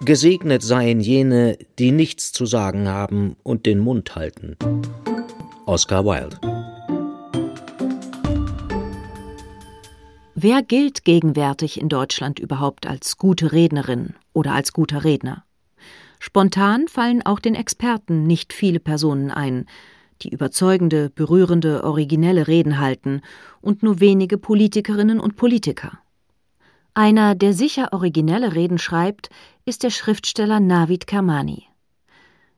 [0.01, 4.57] Gesegnet seien jene, die nichts zu sagen haben und den Mund halten.
[5.67, 6.39] Oscar Wilde.
[10.33, 15.46] Wer gilt gegenwärtig in Deutschland überhaupt als gute Rednerin oder als guter Redner?
[16.19, 19.65] Spontan fallen auch den Experten nicht viele Personen ein,
[20.21, 23.21] die überzeugende, berührende, originelle Reden halten,
[23.61, 25.99] und nur wenige Politikerinnen und Politiker.
[26.93, 29.29] Einer, der sicher originelle Reden schreibt,
[29.65, 31.67] ist der Schriftsteller Navid Kermani.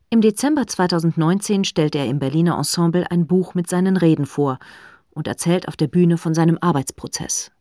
[0.10, 4.58] Im Dezember 2019 stellt er im Berliner Ensemble ein Buch mit seinen Reden vor
[5.12, 7.52] und erzählt auf der Bühne von seinem Arbeitsprozess.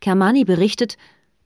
[0.00, 0.96] Kermani berichtet,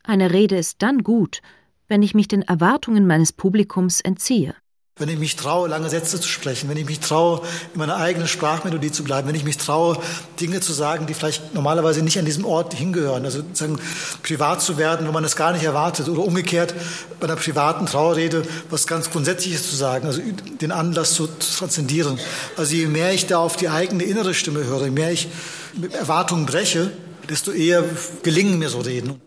[0.04, 1.40] eine Rede ist dann gut,
[1.88, 4.54] wenn ich mich den Erwartungen meines Publikums entziehe
[4.98, 8.26] wenn ich mich traue, lange Sätze zu sprechen, wenn ich mich traue, in meiner eigenen
[8.26, 9.96] Sprachmelodie zu bleiben, wenn ich mich traue,
[10.40, 13.78] Dinge zu sagen, die vielleicht normalerweise nicht an diesem Ort hingehören, also sozusagen
[14.22, 16.74] privat zu werden, wo man es gar nicht erwartet, oder umgekehrt
[17.20, 20.20] bei einer privaten Trauerrede was ganz Grundsätzliches zu sagen, also
[20.60, 22.18] den Anlass zu transzendieren.
[22.56, 25.28] Also je mehr ich da auf die eigene innere Stimme höre, je mehr ich
[25.74, 26.90] mit Erwartungen breche,
[27.28, 27.84] desto eher
[28.22, 29.20] gelingen mir so Reden.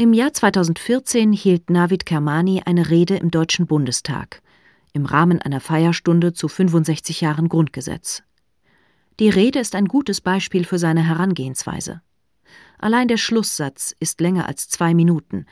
[0.00, 4.42] Im Jahr 2014 hielt Navid Kermani eine Rede im Deutschen Bundestag
[4.92, 8.22] im Rahmen einer Feierstunde zu 65 Jahren Grundgesetz.
[9.18, 12.00] Die Rede ist ein gutes Beispiel für seine Herangehensweise.
[12.78, 15.46] Allein der Schlusssatz ist länger als zwei Minuten.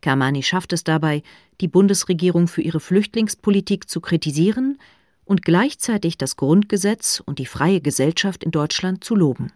[0.00, 1.22] Kermani schafft es dabei,
[1.60, 4.78] die Bundesregierung für ihre Flüchtlingspolitik zu kritisieren
[5.26, 9.52] und gleichzeitig das Grundgesetz und die freie Gesellschaft in Deutschland zu loben.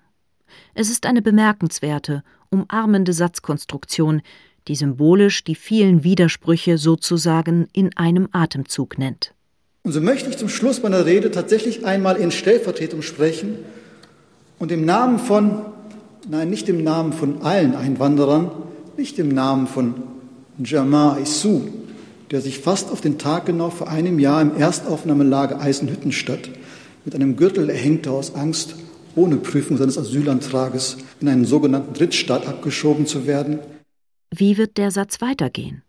[0.75, 2.23] Es ist eine bemerkenswerte,
[2.55, 4.23] umarmende Satzkonstruktion,
[4.69, 9.35] die symbolisch die vielen Widersprüche sozusagen in einem Atemzug nennt.
[9.83, 13.57] Und so möchte ich zum Schluss meiner Rede tatsächlich einmal in Stellvertretung sprechen
[14.59, 15.61] und im Namen von,
[16.29, 18.51] nein, nicht im Namen von allen Einwanderern,
[18.97, 19.95] nicht im Namen von
[20.65, 21.69] Jamal Issou,
[22.31, 26.49] der sich fast auf den Tag genau vor einem Jahr im Erstaufnahmelager Eisenhüttenstadt
[27.05, 28.77] mit einem Gürtel erhängte aus Angst,
[29.17, 33.61] ohne Prüfung seines Asylantrages in einen sogenannten Drittstaat abgeschoben zu werden,
[34.37, 35.83] wie wird der Satz weitergehen?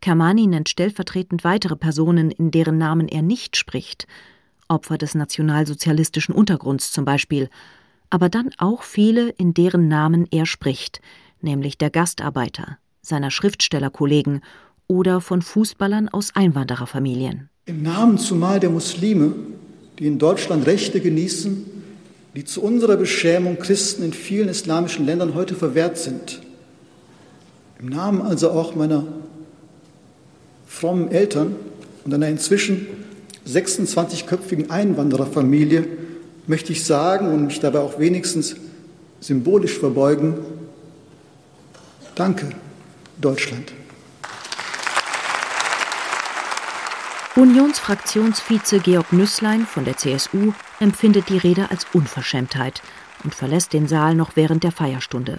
[0.00, 4.06] Kermani nennt stellvertretend weitere Personen, in deren Namen er nicht spricht,
[4.68, 7.48] Opfer des nationalsozialistischen Untergrunds zum Beispiel,
[8.10, 11.00] aber dann auch viele, in deren Namen er spricht,
[11.40, 14.42] nämlich der Gastarbeiter, seiner Schriftstellerkollegen
[14.86, 17.50] oder von Fußballern aus Einwandererfamilien.
[17.66, 19.34] Im Namen zumal der Muslime,
[19.98, 21.77] die in Deutschland Rechte genießen,
[22.34, 26.40] die zu unserer Beschämung Christen in vielen islamischen Ländern heute verwehrt sind.
[27.80, 29.06] Im Namen also auch meiner
[30.66, 31.56] frommen Eltern
[32.04, 32.86] und einer inzwischen
[33.46, 35.86] 26-köpfigen Einwandererfamilie
[36.46, 38.56] möchte ich sagen und mich dabei auch wenigstens
[39.20, 40.34] symbolisch verbeugen,
[42.14, 42.50] danke
[43.20, 43.72] Deutschland.
[47.38, 52.82] Unionsfraktionsvize Georg Nüßlein von der CSU empfindet die Rede als Unverschämtheit
[53.22, 55.38] und verlässt den Saal noch während der Feierstunde.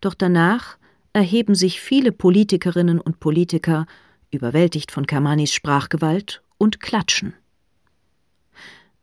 [0.00, 0.78] Doch danach
[1.12, 3.86] erheben sich viele Politikerinnen und Politiker,
[4.32, 7.34] überwältigt von Kermanis Sprachgewalt, und klatschen.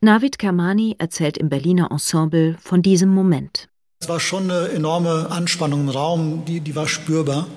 [0.02, 3.70] Navid Kermani erzählt im Berliner Ensemble von diesem Moment.
[4.02, 7.48] Es war schon eine enorme Anspannung im Raum, die, die war spürbar.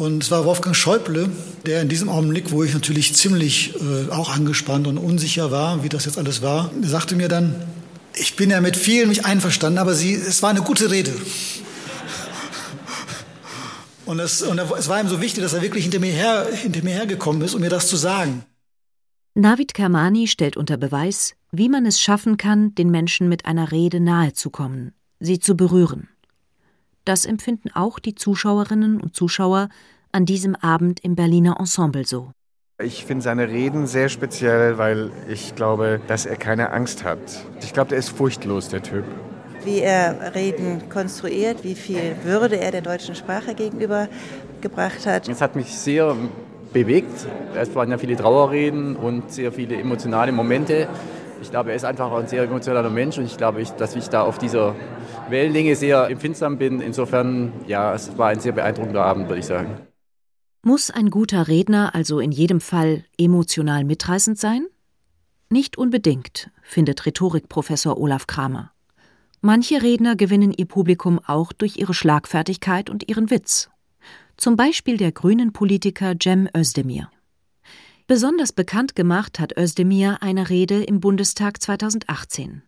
[0.00, 1.28] Und es war Wolfgang Schäuble,
[1.66, 5.90] der in diesem Augenblick, wo ich natürlich ziemlich äh, auch angespannt und unsicher war, wie
[5.90, 7.54] das jetzt alles war, sagte mir dann,
[8.14, 11.12] ich bin ja mit vielen mich einverstanden, aber Sie, es war eine gute Rede.
[14.06, 16.82] Und, es, und es war ihm so wichtig, dass er wirklich hinter mir, her, hinter
[16.82, 18.46] mir hergekommen ist, um mir das zu sagen.
[19.34, 24.00] Navid Kermani stellt unter Beweis, wie man es schaffen kann, den Menschen mit einer Rede
[24.00, 26.08] nahezukommen, sie zu berühren.
[27.10, 29.68] Das empfinden auch die Zuschauerinnen und Zuschauer
[30.12, 32.30] an diesem Abend im Berliner Ensemble so.
[32.80, 37.18] Ich finde seine Reden sehr speziell, weil ich glaube, dass er keine Angst hat.
[37.62, 39.02] Ich glaube, der ist furchtlos, der Typ.
[39.64, 44.06] Wie er Reden konstruiert, wie viel Würde er der deutschen Sprache gegenüber
[44.60, 45.28] gebracht hat.
[45.28, 46.14] Es hat mich sehr
[46.72, 47.26] bewegt.
[47.56, 50.86] Es waren ja viele Trauerreden und sehr viele emotionale Momente.
[51.42, 54.22] Ich glaube, er ist einfach ein sehr emotionaler Mensch und ich glaube, dass ich da
[54.22, 54.76] auf dieser
[55.30, 56.80] Wellenlänge sehr empfindsam bin.
[56.80, 59.80] Insofern, ja, es war ein sehr beeindruckender Abend, würde ich sagen.
[60.62, 64.66] Muss ein guter Redner also in jedem Fall emotional mitreißend sein?
[65.48, 68.72] Nicht unbedingt, findet Rhetorikprofessor Olaf Kramer.
[69.40, 73.70] Manche Redner gewinnen ihr Publikum auch durch ihre Schlagfertigkeit und ihren Witz.
[74.36, 77.10] Zum Beispiel der grünen Politiker Cem Özdemir.
[78.06, 82.62] Besonders bekannt gemacht hat Özdemir eine Rede im Bundestag 2018.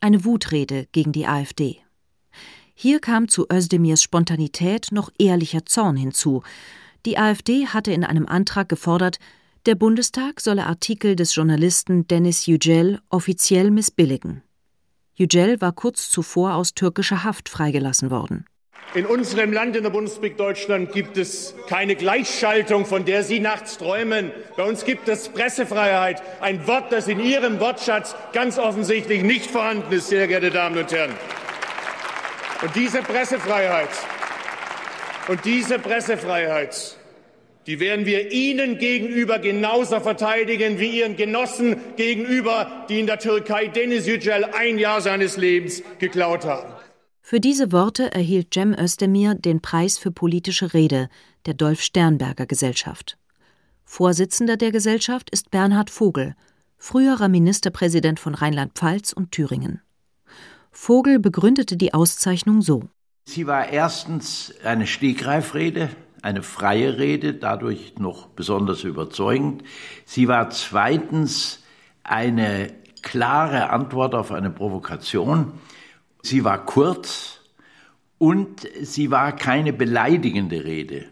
[0.00, 1.78] Eine Wutrede gegen die AfD.
[2.80, 6.44] Hier kam zu Özdemirs Spontanität noch ehrlicher Zorn hinzu.
[7.06, 9.18] Die AfD hatte in einem Antrag gefordert,
[9.66, 14.44] der Bundestag solle Artikel des Journalisten Dennis Yücel offiziell missbilligen.
[15.16, 18.44] Yücel war kurz zuvor aus türkischer Haft freigelassen worden.
[18.94, 23.78] In unserem Land, in der Bundesrepublik Deutschland, gibt es keine Gleichschaltung, von der Sie nachts
[23.78, 24.30] träumen.
[24.56, 29.92] Bei uns gibt es Pressefreiheit, ein Wort, das in Ihrem Wortschatz ganz offensichtlich nicht vorhanden
[29.92, 31.10] ist, sehr geehrte Damen und Herren.
[32.60, 33.90] Und diese Pressefreiheit,
[35.28, 36.96] und diese Pressefreiheit,
[37.68, 43.68] die werden wir Ihnen gegenüber genauso verteidigen wie Ihren Genossen gegenüber, die in der Türkei
[43.68, 46.72] Deniz Yücel ein Jahr seines Lebens geklaut haben.
[47.20, 51.10] Für diese Worte erhielt Cem Özdemir den Preis für politische Rede
[51.46, 53.18] der Dolf Sternberger Gesellschaft.
[53.84, 56.34] Vorsitzender der Gesellschaft ist Bernhard Vogel,
[56.76, 59.82] früherer Ministerpräsident von Rheinland-Pfalz und Thüringen.
[60.80, 62.84] Vogel begründete die Auszeichnung so.
[63.26, 65.90] Sie war erstens eine Stegreifrede,
[66.22, 69.64] eine freie Rede, dadurch noch besonders überzeugend.
[70.06, 71.64] Sie war zweitens
[72.04, 75.52] eine klare Antwort auf eine Provokation.
[76.22, 77.40] Sie war kurz
[78.16, 81.06] und sie war keine beleidigende Rede.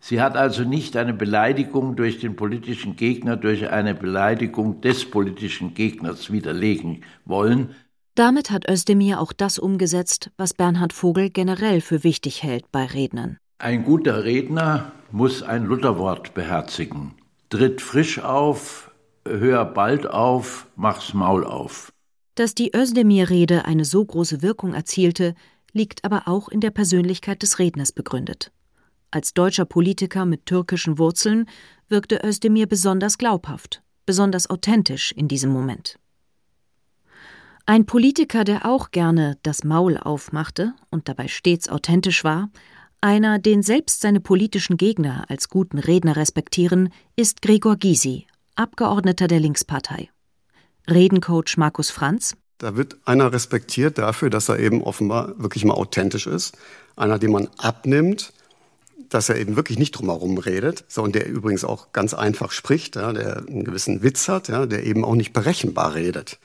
[0.00, 5.74] Sie hat also nicht eine Beleidigung durch den politischen Gegner, durch eine Beleidigung des politischen
[5.74, 7.74] Gegners widerlegen wollen,
[8.18, 13.38] damit hat Özdemir auch das umgesetzt, was Bernhard Vogel generell für wichtig hält bei Rednern.
[13.58, 17.14] Ein guter Redner muss ein Lutherwort beherzigen.
[17.48, 18.90] Tritt frisch auf,
[19.26, 21.92] hör bald auf, mach's Maul auf.
[22.34, 25.34] Dass die Özdemir-Rede eine so große Wirkung erzielte,
[25.72, 28.50] liegt aber auch in der Persönlichkeit des Redners begründet.
[29.10, 31.48] Als deutscher Politiker mit türkischen Wurzeln
[31.88, 35.98] wirkte Özdemir besonders glaubhaft, besonders authentisch in diesem Moment.
[37.68, 42.48] Ein Politiker, der auch gerne das Maul aufmachte und dabei stets authentisch war,
[43.00, 49.40] einer, den selbst seine politischen Gegner als guten Redner respektieren, ist Gregor Gysi, Abgeordneter der
[49.40, 50.10] Linkspartei.
[50.88, 52.36] Redencoach Markus Franz.
[52.58, 56.56] Da wird einer respektiert dafür, dass er eben offenbar wirklich mal authentisch ist.
[56.94, 58.32] Einer, den man abnimmt,
[59.08, 63.12] dass er eben wirklich nicht drumherum redet, sondern der übrigens auch ganz einfach spricht, ja,
[63.12, 66.38] der einen gewissen Witz hat, ja, der eben auch nicht berechenbar redet.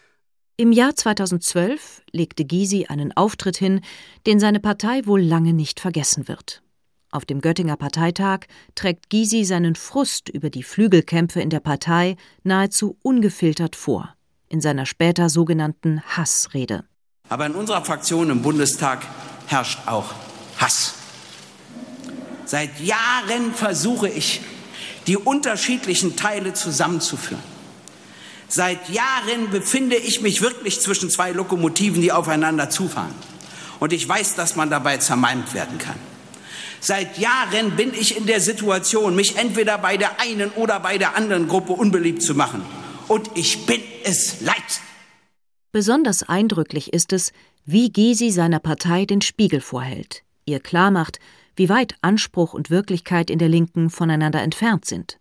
[0.61, 3.81] Im Jahr 2012 legte Gysi einen Auftritt hin,
[4.27, 6.61] den seine Partei wohl lange nicht vergessen wird.
[7.09, 8.41] Auf dem Göttinger Parteitag
[8.75, 14.13] trägt Gysi seinen Frust über die Flügelkämpfe in der Partei nahezu ungefiltert vor,
[14.49, 16.83] in seiner später sogenannten Hassrede.
[17.27, 19.07] Aber in unserer Fraktion im Bundestag
[19.47, 20.13] herrscht auch
[20.59, 20.93] Hass.
[22.45, 24.41] Seit Jahren versuche ich,
[25.07, 27.50] die unterschiedlichen Teile zusammenzuführen.
[28.53, 33.15] Seit Jahren befinde ich mich wirklich zwischen zwei Lokomotiven, die aufeinander zufahren.
[33.79, 35.95] Und ich weiß, dass man dabei zermalmt werden kann.
[36.81, 41.15] Seit Jahren bin ich in der Situation, mich entweder bei der einen oder bei der
[41.15, 42.61] anderen Gruppe unbeliebt zu machen.
[43.07, 44.81] Und ich bin es leid.
[45.71, 47.31] Besonders eindrücklich ist es,
[47.63, 51.19] wie Gysi seiner Partei den Spiegel vorhält, ihr klarmacht,
[51.55, 55.20] wie weit Anspruch und Wirklichkeit in der Linken voneinander entfernt sind.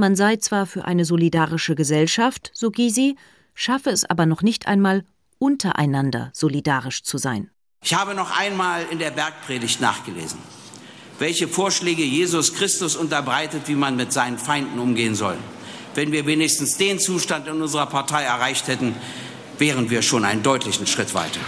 [0.00, 3.16] Man sei zwar für eine solidarische Gesellschaft, so Gysi,
[3.52, 5.04] schaffe es aber noch nicht einmal,
[5.40, 7.50] untereinander solidarisch zu sein.
[7.82, 10.38] Ich habe noch einmal in der Bergpredigt nachgelesen,
[11.18, 15.36] welche Vorschläge Jesus Christus unterbreitet, wie man mit seinen Feinden umgehen soll.
[15.96, 18.94] Wenn wir wenigstens den Zustand in unserer Partei erreicht hätten,
[19.58, 21.40] wären wir schon einen deutlichen Schritt weiter.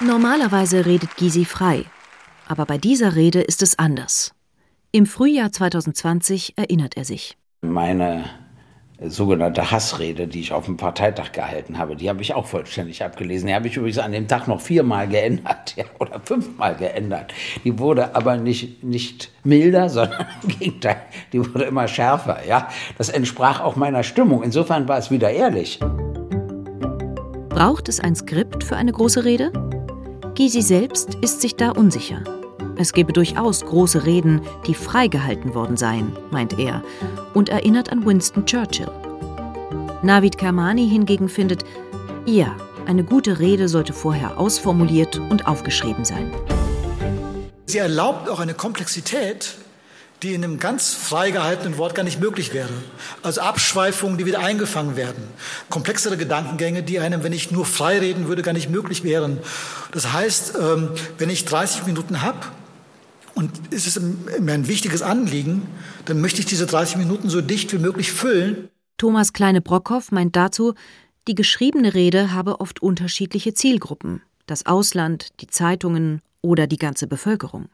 [0.00, 1.84] Normalerweise redet Gysi frei,
[2.48, 4.32] aber bei dieser Rede ist es anders.
[4.94, 7.38] Im Frühjahr 2020 erinnert er sich.
[7.62, 8.24] Meine
[9.00, 13.46] sogenannte Hassrede, die ich auf dem Parteitag gehalten habe, die habe ich auch vollständig abgelesen.
[13.46, 17.32] Die habe ich übrigens an dem Tag noch viermal geändert ja, oder fünfmal geändert.
[17.64, 21.00] Die wurde aber nicht, nicht milder, sondern im Gegenteil,
[21.32, 22.46] die wurde immer schärfer.
[22.46, 22.68] Ja?
[22.98, 24.42] Das entsprach auch meiner Stimmung.
[24.42, 25.80] Insofern war es wieder ehrlich.
[27.48, 29.52] Braucht es ein Skript für eine große Rede?
[30.34, 32.41] Gysi selbst ist sich da unsicher.
[32.82, 36.82] Es gebe durchaus große Reden, die freigehalten worden seien, meint er,
[37.32, 38.90] und erinnert an Winston Churchill.
[40.02, 41.64] Navid Kermani hingegen findet,
[42.26, 42.56] ja,
[42.86, 46.34] eine gute Rede sollte vorher ausformuliert und aufgeschrieben sein.
[47.66, 49.54] Sie erlaubt auch eine Komplexität,
[50.24, 52.72] die in einem ganz frei gehaltenen Wort gar nicht möglich wäre.
[53.22, 55.22] Also Abschweifungen, die wieder eingefangen werden.
[55.70, 59.38] Komplexere Gedankengänge, die einem, wenn ich nur frei reden würde, gar nicht möglich wären.
[59.92, 62.38] Das heißt, ähm, wenn ich 30 Minuten habe,
[63.34, 65.62] und ist es mir ein wichtiges Anliegen,
[66.04, 68.68] dann möchte ich diese 30 Minuten so dicht wie möglich füllen.
[68.98, 70.74] Thomas Kleine-Brockhoff meint dazu,
[71.28, 77.68] die geschriebene Rede habe oft unterschiedliche Zielgruppen, das Ausland, die Zeitungen oder die ganze Bevölkerung.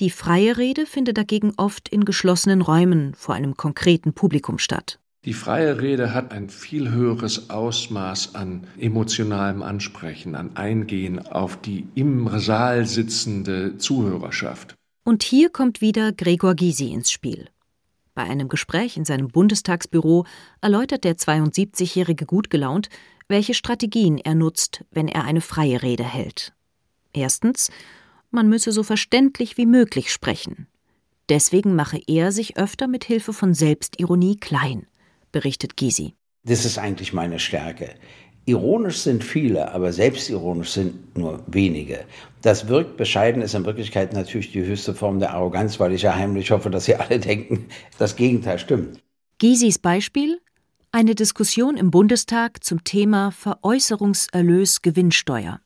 [0.00, 5.00] Die freie Rede findet dagegen oft in geschlossenen Räumen vor einem konkreten Publikum statt.
[5.24, 11.88] Die freie Rede hat ein viel höheres Ausmaß an emotionalem Ansprechen, an Eingehen auf die
[11.96, 14.76] im Saal sitzende Zuhörerschaft.
[15.04, 17.48] Und hier kommt wieder Gregor Gysi ins Spiel.
[18.14, 20.24] Bei einem Gespräch in seinem Bundestagsbüro
[20.60, 22.88] erläutert der 72-Jährige gut gelaunt,
[23.26, 26.52] welche Strategien er nutzt, wenn er eine freie Rede hält.
[27.12, 27.70] Erstens,
[28.30, 30.68] man müsse so verständlich wie möglich sprechen.
[31.28, 34.86] Deswegen mache er sich öfter mit Hilfe von Selbstironie klein
[35.38, 36.14] berichtet Gysi.
[36.42, 37.90] Das ist eigentlich meine Stärke.
[38.44, 42.00] Ironisch sind viele, aber selbstironisch sind nur wenige.
[42.42, 46.16] Das wirkt bescheiden, ist in Wirklichkeit natürlich die höchste Form der Arroganz, weil ich ja
[46.16, 47.66] heimlich hoffe, dass Sie alle denken,
[47.98, 49.00] das Gegenteil stimmt.
[49.38, 50.40] Gysis Beispiel?
[50.90, 55.60] Eine Diskussion im Bundestag zum Thema Veräußerungserlös Gewinnsteuer.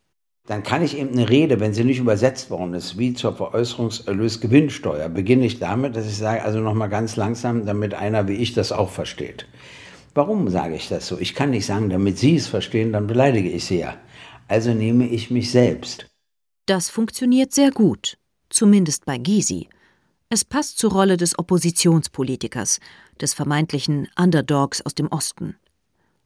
[0.52, 4.42] Dann kann ich eben eine Rede, wenn sie nicht übersetzt worden ist, wie zur Veräußerungserlös
[4.42, 8.52] Gewinnsteuer, beginne ich damit, dass ich sage, also nochmal ganz langsam, damit einer wie ich
[8.52, 9.46] das auch versteht.
[10.12, 11.18] Warum sage ich das so?
[11.18, 13.96] Ich kann nicht sagen, damit Sie es verstehen, dann beleidige ich Sie ja.
[14.46, 16.10] Also nehme ich mich selbst.
[16.66, 18.18] Das funktioniert sehr gut,
[18.50, 19.70] zumindest bei Gysi.
[20.28, 22.78] Es passt zur Rolle des Oppositionspolitikers,
[23.18, 25.56] des vermeintlichen Underdogs aus dem Osten.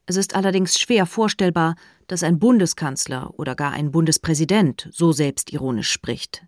[0.07, 1.74] Es ist allerdings schwer vorstellbar,
[2.07, 6.46] dass ein Bundeskanzler oder gar ein Bundespräsident so selbstironisch spricht.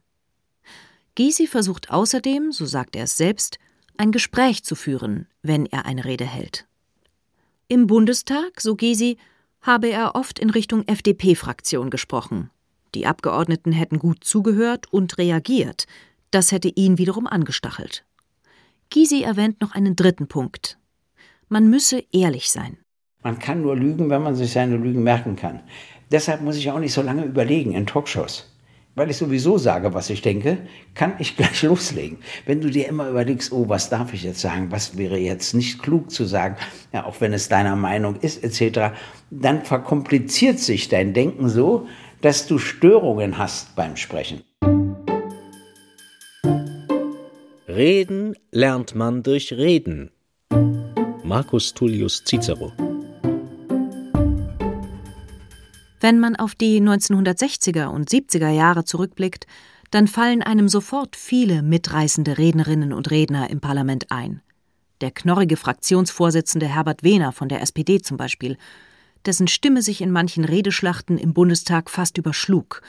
[1.16, 3.59] Gysi versucht außerdem, so sagt er es selbst,
[3.96, 6.68] ein Gespräch zu führen, wenn er eine Rede hält.
[7.66, 9.18] Im Bundestag, so Gysi,
[9.61, 12.50] habe er oft in Richtung FDP-Fraktion gesprochen.
[12.94, 15.86] Die Abgeordneten hätten gut zugehört und reagiert.
[16.30, 18.04] Das hätte ihn wiederum angestachelt.
[18.90, 20.78] Gysi erwähnt noch einen dritten Punkt.
[21.48, 22.78] Man müsse ehrlich sein.
[23.23, 25.61] Man kann nur lügen, wenn man sich seine Lügen merken kann.
[26.11, 28.49] Deshalb muss ich auch nicht so lange überlegen in Talkshows
[28.99, 30.59] weil ich sowieso sage, was ich denke,
[30.95, 32.19] kann ich gleich loslegen.
[32.45, 35.83] Wenn du dir immer überlegst, oh, was darf ich jetzt sagen, was wäre jetzt nicht
[35.83, 36.57] klug zu sagen,
[36.93, 38.95] ja, auch wenn es deiner Meinung ist, etc.,
[39.31, 41.87] dann verkompliziert sich dein Denken so,
[42.21, 44.43] dass du Störungen hast beim Sprechen.
[47.69, 50.11] Reden lernt man durch Reden.
[51.23, 52.73] Marcus Tullius Cicero
[56.01, 59.46] Wenn man auf die 1960er und 70er Jahre zurückblickt,
[59.90, 64.42] dann fallen einem sofort viele mitreißende Rednerinnen und Redner im Parlament ein.
[65.01, 68.59] Der knorrige Fraktionsvorsitzende Herbert Wehner von der SPD zum Beispiel,
[69.26, 72.82] dessen Stimme sich in manchen Redeschlachten im Bundestag fast überschlug,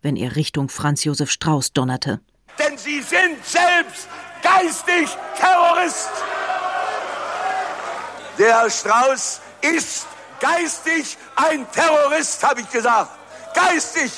[0.00, 2.20] wenn er Richtung Franz Josef Strauß donnerte.
[2.58, 4.08] Denn Sie sind selbst
[4.42, 6.10] geistig Terrorist!
[8.38, 9.40] Der Herr Strauß
[9.76, 10.06] ist
[10.44, 13.10] geistig ein Terrorist, habe ich gesagt.
[13.54, 14.12] Geistig!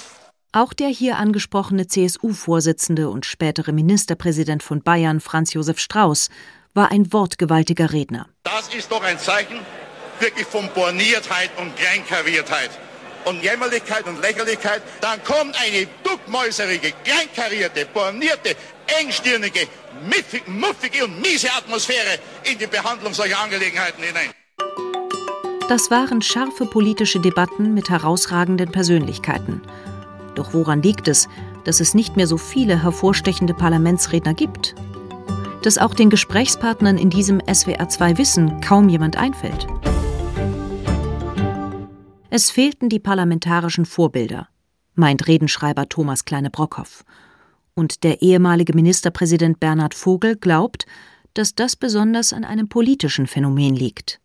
[0.53, 6.31] Auch der hier angesprochene CSU-Vorsitzende und spätere Ministerpräsident von Bayern, Franz Josef Strauß,
[6.75, 8.27] war ein wortgewaltiger Redner.
[8.43, 9.59] Das ist doch ein Zeichen
[10.19, 12.71] wirklich von Borniertheit und Kleinkariiertheit
[13.27, 14.83] und Jämmerlichkeit und Lächerlichkeit.
[15.01, 18.57] Dann kommt eine duckmäuserige, kleinkarierte, bornierte,
[18.99, 19.69] engstirnige,
[20.47, 24.31] muffige und miese Atmosphäre in die Behandlung solcher Angelegenheiten hinein.
[25.69, 29.63] Das waren scharfe politische Debatten mit herausragenden Persönlichkeiten.
[30.37, 31.29] Doch woran liegt es,
[31.65, 34.77] dass es nicht mehr so viele hervorstechende Parlamentsredner gibt?
[35.63, 39.67] Dass auch den Gesprächspartnern in diesem SWR2 Wissen kaum jemand einfällt?
[42.31, 44.49] Es fehlten die parlamentarischen Vorbilder,
[44.95, 47.05] meint Redenschreiber Thomas Kleine-Brockhoff.
[47.75, 50.87] Und der ehemalige Ministerpräsident Bernhard Vogel glaubt,
[51.35, 54.21] dass das besonders an einem politischen Phänomen liegt.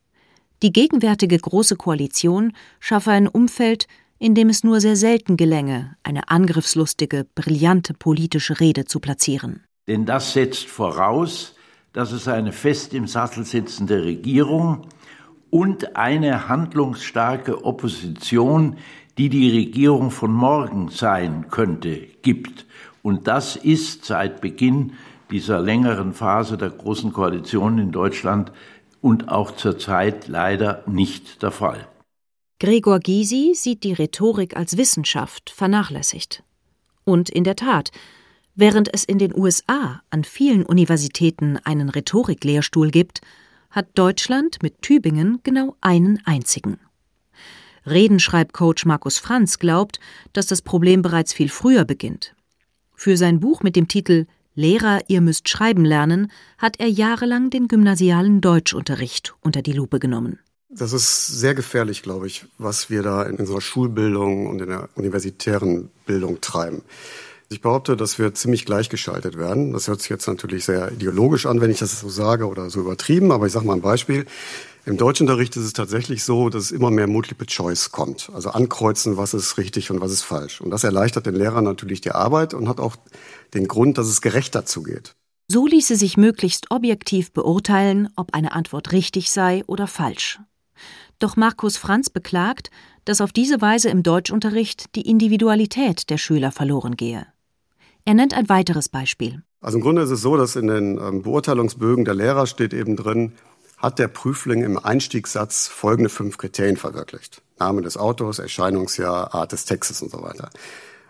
[0.63, 3.87] Die gegenwärtige Große Koalition schaffe ein Umfeld,
[4.19, 9.63] in dem es nur sehr selten gelänge, eine angriffslustige, brillante politische Rede zu platzieren.
[9.87, 11.55] Denn das setzt voraus,
[11.93, 14.83] dass es eine fest im Sattel sitzende Regierung
[15.49, 18.77] und eine handlungsstarke Opposition,
[19.17, 22.67] die die Regierung von morgen sein könnte, gibt.
[23.01, 24.93] Und das ist seit Beginn
[25.31, 28.51] dieser längeren Phase der Großen Koalition in Deutschland
[29.01, 31.87] und auch zurzeit leider nicht der Fall.
[32.59, 36.43] Gregor Gysi sieht die Rhetorik als Wissenschaft vernachlässigt.
[37.03, 37.89] Und in der Tat,
[38.53, 43.21] während es in den USA an vielen Universitäten einen Rhetoriklehrstuhl gibt,
[43.71, 46.77] hat Deutschland mit Tübingen genau einen einzigen.
[47.87, 49.99] Redenschreibcoach Markus Franz glaubt,
[50.33, 52.35] dass das Problem bereits viel früher beginnt.
[52.93, 57.67] Für sein Buch mit dem Titel Lehrer, ihr müsst schreiben lernen, hat er jahrelang den
[57.67, 60.39] gymnasialen Deutschunterricht unter die Lupe genommen.
[60.69, 64.89] Das ist sehr gefährlich, glaube ich, was wir da in unserer Schulbildung und in der
[64.95, 66.81] universitären Bildung treiben.
[67.49, 69.73] Ich behaupte, dass wir ziemlich gleichgeschaltet werden.
[69.73, 72.79] Das hört sich jetzt natürlich sehr ideologisch an, wenn ich das so sage oder so
[72.79, 74.25] übertrieben, aber ich sage mal ein Beispiel.
[74.85, 78.31] Im Deutschunterricht ist es tatsächlich so, dass es immer mehr Multiple Choice kommt.
[78.33, 80.61] Also ankreuzen, was ist richtig und was ist falsch.
[80.61, 82.95] Und das erleichtert den Lehrern natürlich die Arbeit und hat auch
[83.53, 85.15] den Grund, dass es gerechter zugeht.
[85.47, 90.39] So ließe sich möglichst objektiv beurteilen, ob eine Antwort richtig sei oder falsch.
[91.19, 92.71] Doch Markus Franz beklagt,
[93.05, 97.27] dass auf diese Weise im Deutschunterricht die Individualität der Schüler verloren gehe.
[98.05, 99.43] Er nennt ein weiteres Beispiel.
[99.59, 102.95] Also im Grunde ist es so, dass in den ähm, Beurteilungsbögen der Lehrer steht eben
[102.95, 103.33] drin,
[103.77, 107.41] hat der Prüfling im Einstiegssatz folgende fünf Kriterien verwirklicht.
[107.59, 110.49] Name des Autos, Erscheinungsjahr, Art des Textes und so weiter.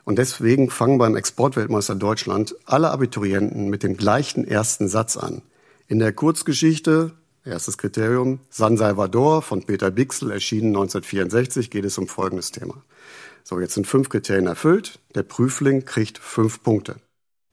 [0.03, 5.41] Und deswegen fangen beim Exportweltmeister Deutschland alle Abiturienten mit dem gleichen ersten Satz an.
[5.87, 12.07] In der Kurzgeschichte Erstes Kriterium, San Salvador von Peter Bixel, erschienen 1964, geht es um
[12.07, 12.83] folgendes Thema.
[13.43, 14.99] So, jetzt sind fünf Kriterien erfüllt.
[15.15, 16.97] Der Prüfling kriegt fünf Punkte.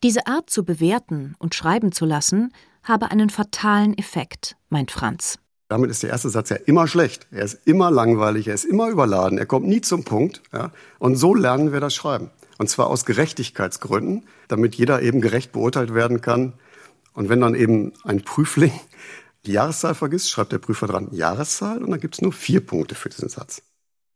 [0.02, 5.38] Diese Art zu bewerten und schreiben zu lassen, habe einen fatalen Effekt, meint Franz.
[5.68, 7.26] Damit ist der erste Satz ja immer schlecht.
[7.30, 10.42] Er ist immer langweilig, er ist immer überladen, er kommt nie zum Punkt.
[10.52, 10.72] Ja?
[10.98, 12.30] Und so lernen wir das Schreiben.
[12.56, 16.54] Und zwar aus Gerechtigkeitsgründen, damit jeder eben gerecht beurteilt werden kann.
[17.12, 18.72] Und wenn dann eben ein Prüfling
[19.46, 22.94] die Jahreszahl vergisst, schreibt der Prüfer dran Jahreszahl und dann gibt es nur vier Punkte
[22.94, 23.62] für diesen Satz.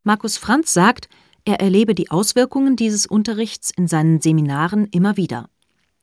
[0.05, 1.09] Markus Franz sagt,
[1.44, 5.48] er erlebe die Auswirkungen dieses Unterrichts in seinen Seminaren immer wieder.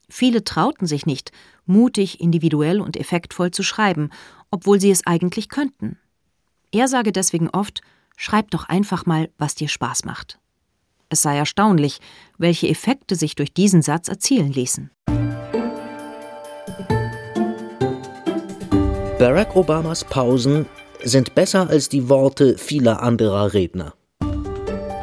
[0.08, 1.32] Viele trauten sich nicht,
[1.66, 4.10] mutig, individuell und effektvoll zu schreiben,
[4.50, 5.98] obwohl sie es eigentlich könnten.
[6.72, 7.80] Er sage deswegen oft,
[8.16, 10.38] schreib doch einfach mal, was dir Spaß macht.
[11.08, 12.00] Es sei erstaunlich,
[12.38, 14.90] welche Effekte sich durch diesen Satz erzielen ließen.
[19.18, 20.66] Barack Obamas Pausen
[21.02, 23.94] sind besser als die Worte vieler anderer Redner.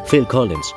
[0.05, 0.73] Phil Collins.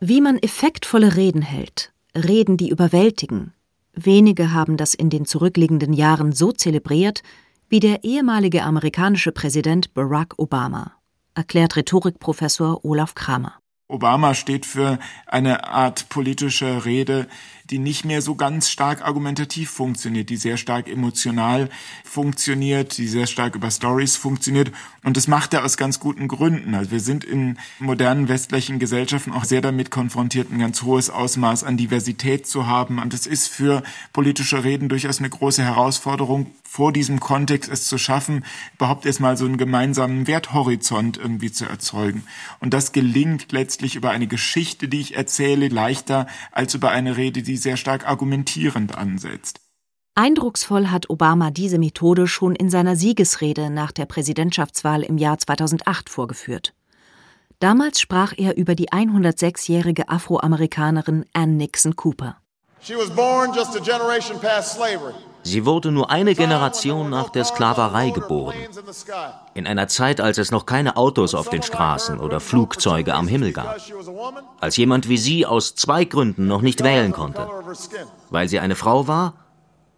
[0.00, 3.52] Wie man effektvolle Reden hält, Reden, die überwältigen.
[3.94, 7.22] Wenige haben das in den zurückliegenden Jahren so zelebriert
[7.68, 10.92] wie der ehemalige amerikanische Präsident Barack Obama,
[11.34, 13.54] erklärt Rhetorikprofessor Olaf Kramer.
[13.88, 17.28] Obama steht für eine Art politische Rede,
[17.72, 21.70] die nicht mehr so ganz stark argumentativ funktioniert, die sehr stark emotional
[22.04, 24.70] funktioniert, die sehr stark über Stories funktioniert.
[25.02, 26.74] Und das macht er aus ganz guten Gründen.
[26.74, 31.64] Also wir sind in modernen westlichen Gesellschaften auch sehr damit konfrontiert, ein ganz hohes Ausmaß
[31.64, 32.98] an Diversität zu haben.
[32.98, 37.98] Und es ist für politische Reden durchaus eine große Herausforderung, vor diesem Kontext es zu
[37.98, 38.46] schaffen,
[38.76, 42.24] überhaupt erstmal so einen gemeinsamen Werthorizont irgendwie zu erzeugen.
[42.60, 47.42] Und das gelingt letztlich über eine Geschichte, die ich erzähle, leichter als über eine Rede,
[47.42, 49.60] die sehr stark argumentierend ansetzt.
[50.14, 56.10] Eindrucksvoll hat Obama diese Methode schon in seiner Siegesrede nach der Präsidentschaftswahl im Jahr 2008
[56.10, 56.74] vorgeführt.
[57.60, 62.36] Damals sprach er über die 106-jährige Afroamerikanerin Ann Nixon Cooper.
[62.82, 65.14] She was born just a generation past slavery.
[65.42, 68.54] Sie wurde nur eine Generation nach der Sklaverei geboren.
[69.54, 73.52] In einer Zeit, als es noch keine Autos auf den Straßen oder Flugzeuge am Himmel
[73.52, 73.76] gab.
[74.60, 77.48] Als jemand wie sie aus zwei Gründen noch nicht wählen konnte.
[78.30, 79.34] Weil sie eine Frau war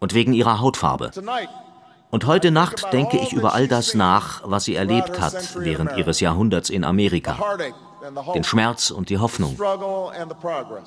[0.01, 1.11] und wegen ihrer Hautfarbe.
[2.11, 6.21] Und heute Nacht denke ich über all das nach, was sie erlebt hat während ihres
[6.21, 7.39] Jahrhunderts in Amerika
[8.35, 9.57] den Schmerz und die Hoffnung,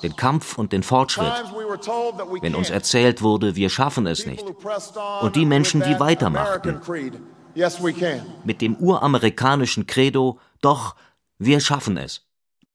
[0.02, 1.32] den Kampf und den Fortschritt,
[2.40, 4.44] wenn uns erzählt wurde, wir schaffen es nicht,
[5.20, 6.80] und die Menschen, die weitermachten,
[8.44, 10.94] mit dem uramerikanischen Credo, doch,
[11.38, 12.22] wir schaffen es.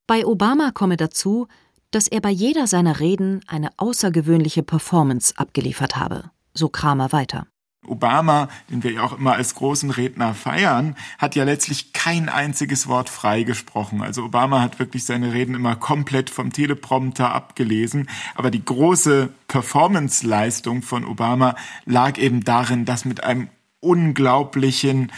[0.07, 1.47] Bei Obama komme dazu,
[1.91, 7.47] dass er bei jeder seiner Reden eine außergewöhnliche Performance abgeliefert habe, so Kramer weiter.
[7.87, 12.87] Obama, den wir ja auch immer als großen Redner feiern, hat ja letztlich kein einziges
[12.87, 14.01] Wort freigesprochen.
[14.01, 18.09] Also Obama hat wirklich seine Reden immer komplett vom Teleprompter abgelesen.
[18.35, 21.55] Aber die große Performance-Leistung von Obama
[21.85, 25.11] lag eben darin, das mit einem unglaublichen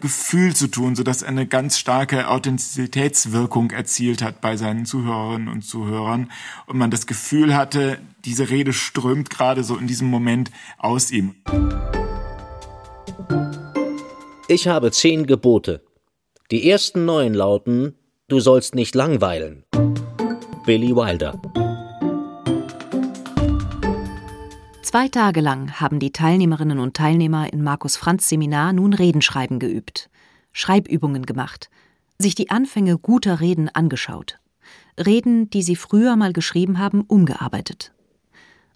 [0.00, 5.62] Gefühl zu tun, sodass er eine ganz starke Authentizitätswirkung erzielt hat bei seinen Zuhörerinnen und
[5.62, 6.30] Zuhörern
[6.66, 11.34] und man das Gefühl hatte, diese Rede strömt gerade so in diesem Moment aus ihm.
[14.48, 15.82] Ich habe zehn Gebote.
[16.50, 17.94] Die ersten neun lauten,
[18.28, 19.64] du sollst nicht langweilen.
[20.64, 21.40] Billy Wilder.
[24.82, 30.08] Zwei Tage lang haben die Teilnehmerinnen und Teilnehmer in Markus Franz Seminar nun Redenschreiben geübt,
[30.52, 31.68] Schreibübungen gemacht,
[32.18, 34.38] sich die Anfänge guter Reden angeschaut.
[34.98, 37.92] Reden, die sie früher mal geschrieben haben, umgearbeitet.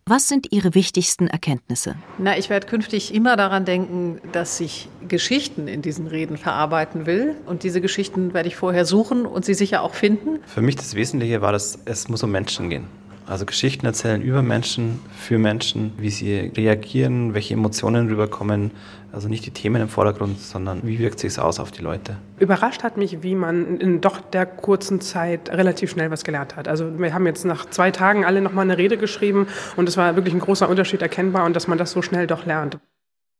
[0.04, 1.94] Was sind Ihre wichtigsten Erkenntnisse?
[2.18, 7.36] Na, ich werde künftig immer daran denken, dass ich Geschichten in diesen Reden verarbeiten will.
[7.46, 10.40] Und diese Geschichten werde ich vorher suchen und sie sicher auch finden.
[10.44, 12.88] Für mich das Wesentliche war, dass es muss um Menschen gehen.
[13.26, 18.72] Also Geschichten erzählen über Menschen, für Menschen, wie sie reagieren, welche Emotionen rüberkommen.
[19.12, 22.16] Also nicht die Themen im Vordergrund, sondern wie wirkt sich es aus auf die Leute.
[22.38, 26.66] Überrascht hat mich, wie man in doch der kurzen Zeit relativ schnell was gelernt hat.
[26.66, 29.46] Also wir haben jetzt nach zwei Tagen alle nochmal eine Rede geschrieben
[29.76, 32.46] und es war wirklich ein großer Unterschied erkennbar und dass man das so schnell doch
[32.46, 32.78] lernt.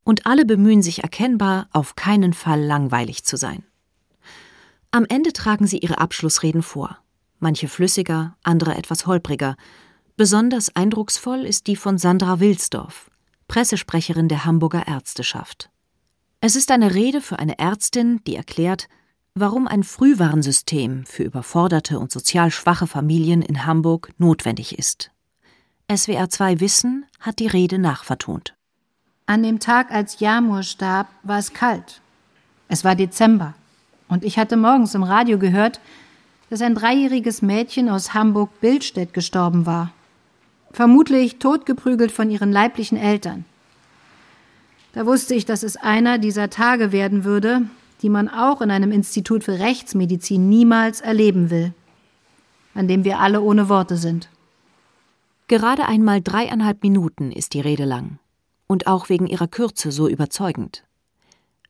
[0.05, 3.65] Und alle bemühen sich erkennbar, auf keinen Fall langweilig zu sein.
[4.91, 6.99] Am Ende tragen sie ihre Abschlussreden vor
[7.43, 9.57] manche flüssiger, andere etwas holpriger.
[10.17, 13.11] Besonders eindrucksvoll ist die von Sandra Wilsdorf,
[13.53, 15.69] Pressesprecherin der Hamburger Ärzteschaft.
[16.41, 18.89] Es ist eine Rede für eine Ärztin, die erklärt,
[19.35, 25.11] warum ein Frühwarnsystem für überforderte und sozial schwache Familien in Hamburg notwendig ist.
[25.95, 28.55] SWR 2 Wissen hat die Rede nachvertont.
[29.27, 32.01] An dem Tag, als Jamur starb, war es kalt.
[32.69, 33.53] Es war Dezember.
[34.09, 35.79] Und ich hatte morgens im Radio gehört,
[36.49, 39.93] dass ein dreijähriges Mädchen aus Hamburg-Bildstedt gestorben war.
[40.73, 43.45] Vermutlich totgeprügelt von ihren leiblichen Eltern.
[44.93, 47.63] Da wusste ich, dass es einer dieser Tage werden würde,
[48.03, 51.73] die man auch in einem Institut für Rechtsmedizin niemals erleben will,
[52.75, 54.29] an dem wir alle ohne Worte sind.
[55.49, 58.19] Gerade einmal dreieinhalb Minuten ist die Rede lang
[58.67, 60.85] und auch wegen ihrer Kürze so überzeugend.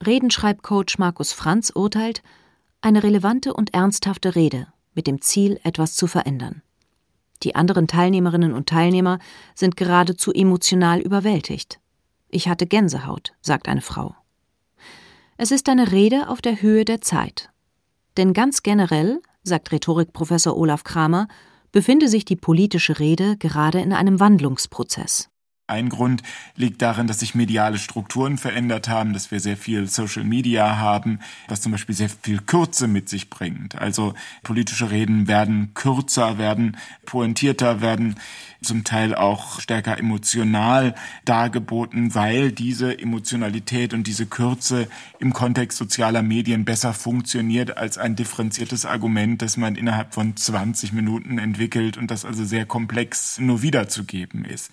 [0.04, 2.22] Redenschreibcoach Markus Franz urteilt,
[2.80, 6.62] eine relevante und ernsthafte Rede mit dem Ziel, etwas zu verändern.
[7.42, 9.18] Die anderen Teilnehmerinnen und Teilnehmer
[9.54, 11.80] sind geradezu emotional überwältigt.
[12.28, 14.14] Ich hatte Gänsehaut, sagt eine Frau.
[15.36, 17.50] Es ist eine Rede auf der Höhe der Zeit.
[18.16, 21.26] Denn ganz generell, sagt Rhetorikprofessor Olaf Kramer,
[21.72, 25.31] befinde sich die politische Rede gerade in einem Wandlungsprozess.
[25.72, 26.22] Ein Grund
[26.54, 31.20] liegt darin, dass sich mediale Strukturen verändert haben, dass wir sehr viel Social Media haben,
[31.48, 33.76] was zum Beispiel sehr viel Kürze mit sich bringt.
[33.76, 34.12] Also
[34.42, 38.16] politische Reden werden kürzer, werden pointierter, werden
[38.60, 40.94] zum Teil auch stärker emotional
[41.24, 44.88] dargeboten, weil diese Emotionalität und diese Kürze
[45.20, 50.92] im Kontext sozialer Medien besser funktioniert als ein differenziertes Argument, das man innerhalb von 20
[50.92, 54.70] Minuten entwickelt und das also sehr komplex nur wiederzugeben ist.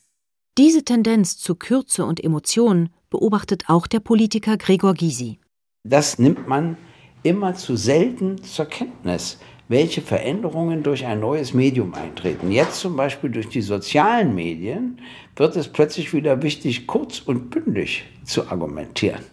[0.59, 5.39] Diese Tendenz zu Kürze und Emotion beobachtet auch der Politiker Gregor Gysi.
[5.85, 6.75] Das nimmt man
[7.23, 9.39] immer zu selten zur Kenntnis
[9.69, 12.51] welche Veränderungen durch ein neues Medium eintreten.
[12.51, 14.99] Jetzt zum Beispiel durch die sozialen Medien
[15.37, 19.23] wird es plötzlich wieder wichtig, kurz und bündig zu argumentieren.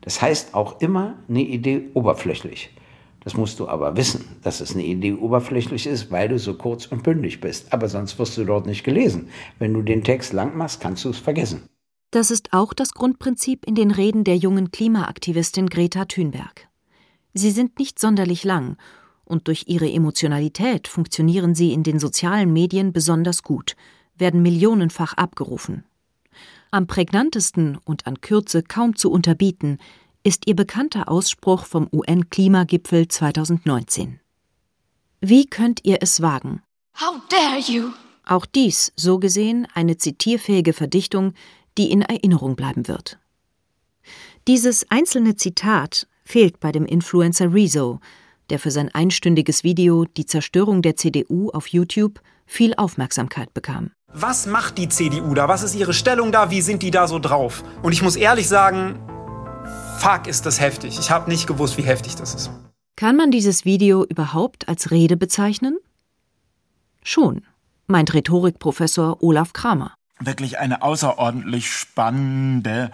[0.00, 2.70] Das heißt auch immer eine Idee oberflächlich.
[3.24, 6.86] Das musst du aber wissen, dass es eine Idee oberflächlich ist, weil du so kurz
[6.86, 7.72] und bündig bist.
[7.72, 9.28] Aber sonst wirst du dort nicht gelesen.
[9.58, 11.62] Wenn du den Text lang machst, kannst du es vergessen.
[12.10, 16.68] Das ist auch das Grundprinzip in den Reden der jungen Klimaaktivistin Greta Thunberg.
[17.32, 18.76] Sie sind nicht sonderlich lang
[19.24, 23.76] und durch ihre Emotionalität funktionieren sie in den sozialen Medien besonders gut,
[24.18, 25.84] werden millionenfach abgerufen.
[26.70, 29.78] Am prägnantesten und an Kürze kaum zu unterbieten
[30.24, 34.20] ist ihr bekannter Ausspruch vom UN-Klimagipfel 2019.
[35.20, 36.62] Wie könnt ihr es wagen?
[37.00, 37.90] How dare you?
[38.24, 41.34] Auch dies, so gesehen, eine zitierfähige Verdichtung,
[41.76, 43.18] die in Erinnerung bleiben wird.
[44.46, 48.00] Dieses einzelne Zitat fehlt bei dem Influencer Rezo,
[48.50, 53.90] der für sein einstündiges Video Die Zerstörung der CDU auf YouTube viel Aufmerksamkeit bekam.
[54.12, 55.48] Was macht die CDU da?
[55.48, 56.50] Was ist ihre Stellung da?
[56.50, 57.64] Wie sind die da so drauf?
[57.82, 59.00] Und ich muss ehrlich sagen,
[60.02, 60.98] fuck, ist das heftig.
[60.98, 62.50] Ich habe nicht gewusst, wie heftig das ist.
[62.96, 65.78] Kann man dieses Video überhaupt als Rede bezeichnen?
[67.04, 67.42] Schon,
[67.86, 69.94] meint Rhetorikprofessor Olaf Kramer.
[70.18, 72.90] Wirklich eine außerordentlich spannende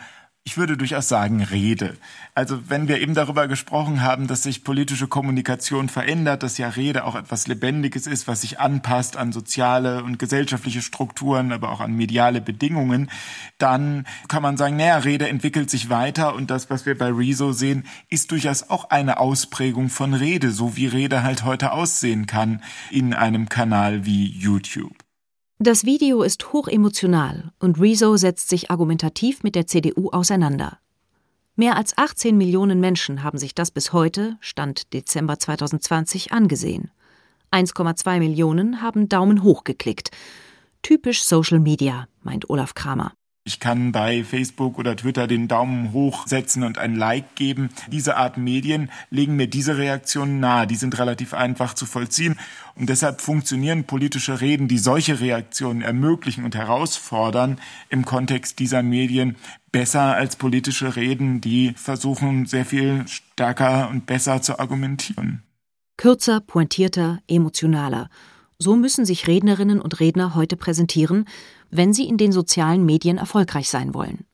[0.49, 1.99] ich würde durchaus sagen, Rede.
[2.35, 7.05] Also wenn wir eben darüber gesprochen haben, dass sich politische Kommunikation verändert, dass ja Rede
[7.05, 11.93] auch etwas Lebendiges ist, was sich anpasst an soziale und gesellschaftliche Strukturen, aber auch an
[11.93, 13.11] mediale Bedingungen,
[13.59, 17.53] dann kann man sagen, naja, Rede entwickelt sich weiter und das, was wir bei Rezo
[17.53, 22.63] sehen, ist durchaus auch eine Ausprägung von Rede, so wie Rede halt heute aussehen kann
[22.91, 25.08] in einem Kanal wie YouTube.
[25.61, 30.79] Das Video ist hochemotional und Rezo setzt sich argumentativ mit der CDU auseinander.
[31.57, 36.93] Mehr als 18 Millionen Menschen haben sich das bis heute, Stand Dezember 2020, angesehen.
[37.51, 40.13] 1,2 Millionen haben Daumen hoch geklickt.
[40.83, 43.13] Typisch Social Media, meint Olaf Kramer.
[43.49, 47.71] Ich kann bei Facebook oder Twitter den Daumen hoch setzen und ein Like geben.
[47.91, 50.67] Diese Art Medien legen mir diese Reaktionen nahe.
[50.67, 52.39] Die sind relativ einfach zu vollziehen.
[52.75, 59.37] Und deshalb funktionieren politische Reden, die solche Reaktionen ermöglichen und herausfordern, im Kontext dieser Medien
[59.73, 65.43] besser als politische Reden, die versuchen, sehr viel stärker und besser zu argumentieren.
[65.97, 68.11] Kürzer, pointierter, emotionaler.
[68.61, 71.27] So müssen sich Rednerinnen und Redner heute präsentieren,
[71.71, 74.25] wenn sie in den sozialen Medien erfolgreich sein wollen.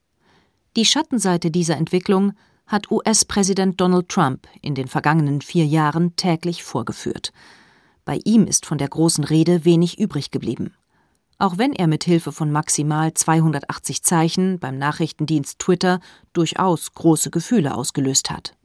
[0.75, 2.33] Die Schattenseite dieser Entwicklung
[2.67, 7.31] hat US-Präsident Donald Trump in den vergangenen vier Jahren täglich vorgeführt.
[8.03, 10.73] Bei ihm ist von der großen Rede wenig übrig geblieben.
[11.37, 15.99] Auch wenn er mit Hilfe von maximal 280 Zeichen beim Nachrichtendienst Twitter
[16.33, 18.55] durchaus große Gefühle ausgelöst hat.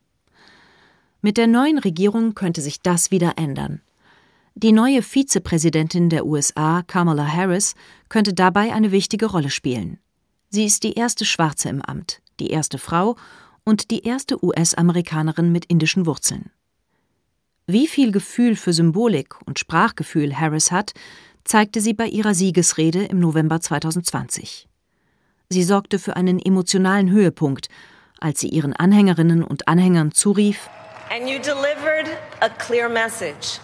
[1.21, 3.83] Mit der neuen Regierung könnte sich das wieder ändern.
[4.63, 7.75] Die neue Vizepräsidentin der USA, Kamala Harris,
[8.11, 9.99] könnte dabei eine wichtige Rolle spielen.
[10.51, 13.17] Sie ist die erste Schwarze im Amt, die erste Frau
[13.65, 16.51] und die erste US-Amerikanerin mit indischen Wurzeln.
[17.67, 20.93] Wie viel Gefühl für Symbolik und Sprachgefühl Harris hat,
[21.43, 24.69] zeigte sie bei ihrer Siegesrede im November 2020.
[25.49, 27.71] Sie sorgte für einen emotionalen Höhepunkt,
[28.21, 30.69] als sie ihren Anhängerinnen und Anhängern zurief
[31.11, 32.11] And you delivered
[32.43, 33.59] a clear message.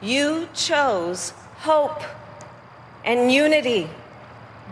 [0.00, 1.32] You chose
[1.64, 2.04] hope
[3.04, 3.88] and unity,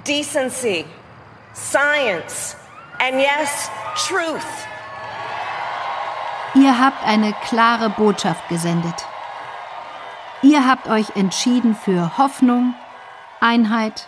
[0.05, 0.85] decency,
[1.53, 2.55] science,
[3.01, 4.47] and yes, truth.
[6.55, 9.05] Ihr habt eine klare Botschaft gesendet.
[10.43, 12.74] Ihr habt euch entschieden für Hoffnung,
[13.41, 14.07] Einheit,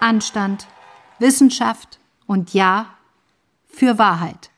[0.00, 0.66] Anstand,
[1.20, 2.86] Wissenschaft und ja,
[3.68, 4.50] für Wahrheit.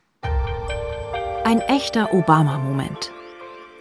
[1.45, 3.13] Ein echter Obama-Moment.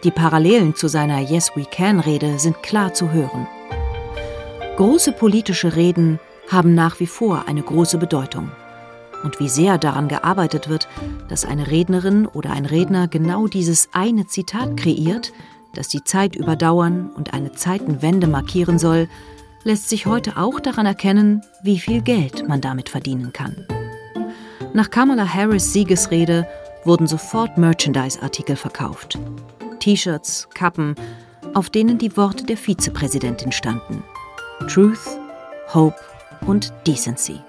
[0.04, 3.48] Die Parallelen zu seiner Yes We Can Rede sind klar zu hören.
[4.76, 8.52] Große politische Reden haben nach wie vor eine große Bedeutung.
[9.24, 10.86] Und wie sehr daran gearbeitet wird,
[11.28, 15.32] dass eine Rednerin oder ein Redner genau dieses eine Zitat kreiert,
[15.74, 19.08] das die Zeit überdauern und eine Zeitenwende markieren soll,
[19.64, 23.66] lässt sich heute auch daran erkennen, wie viel Geld man damit verdienen kann.
[24.72, 26.46] Nach Kamala Harris Siegesrede
[26.84, 29.18] wurden sofort Merchandise-Artikel verkauft.
[29.88, 30.94] T-Shirts, Kappen,
[31.54, 34.04] auf denen die Worte der Vizepräsidentin standen.
[34.68, 35.18] Truth,
[35.72, 35.96] Hope
[36.46, 37.40] und Decency.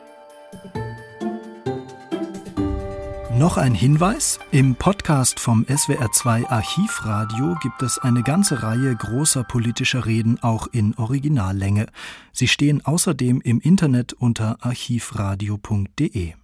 [3.33, 10.05] Noch ein Hinweis: Im Podcast vom SWR2 Archivradio gibt es eine ganze Reihe großer politischer
[10.05, 11.87] Reden auch in Originallänge.
[12.31, 16.35] Sie stehen außerdem im Internet unter archivradio.de.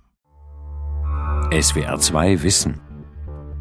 [1.51, 2.84] SWR2 Wissen.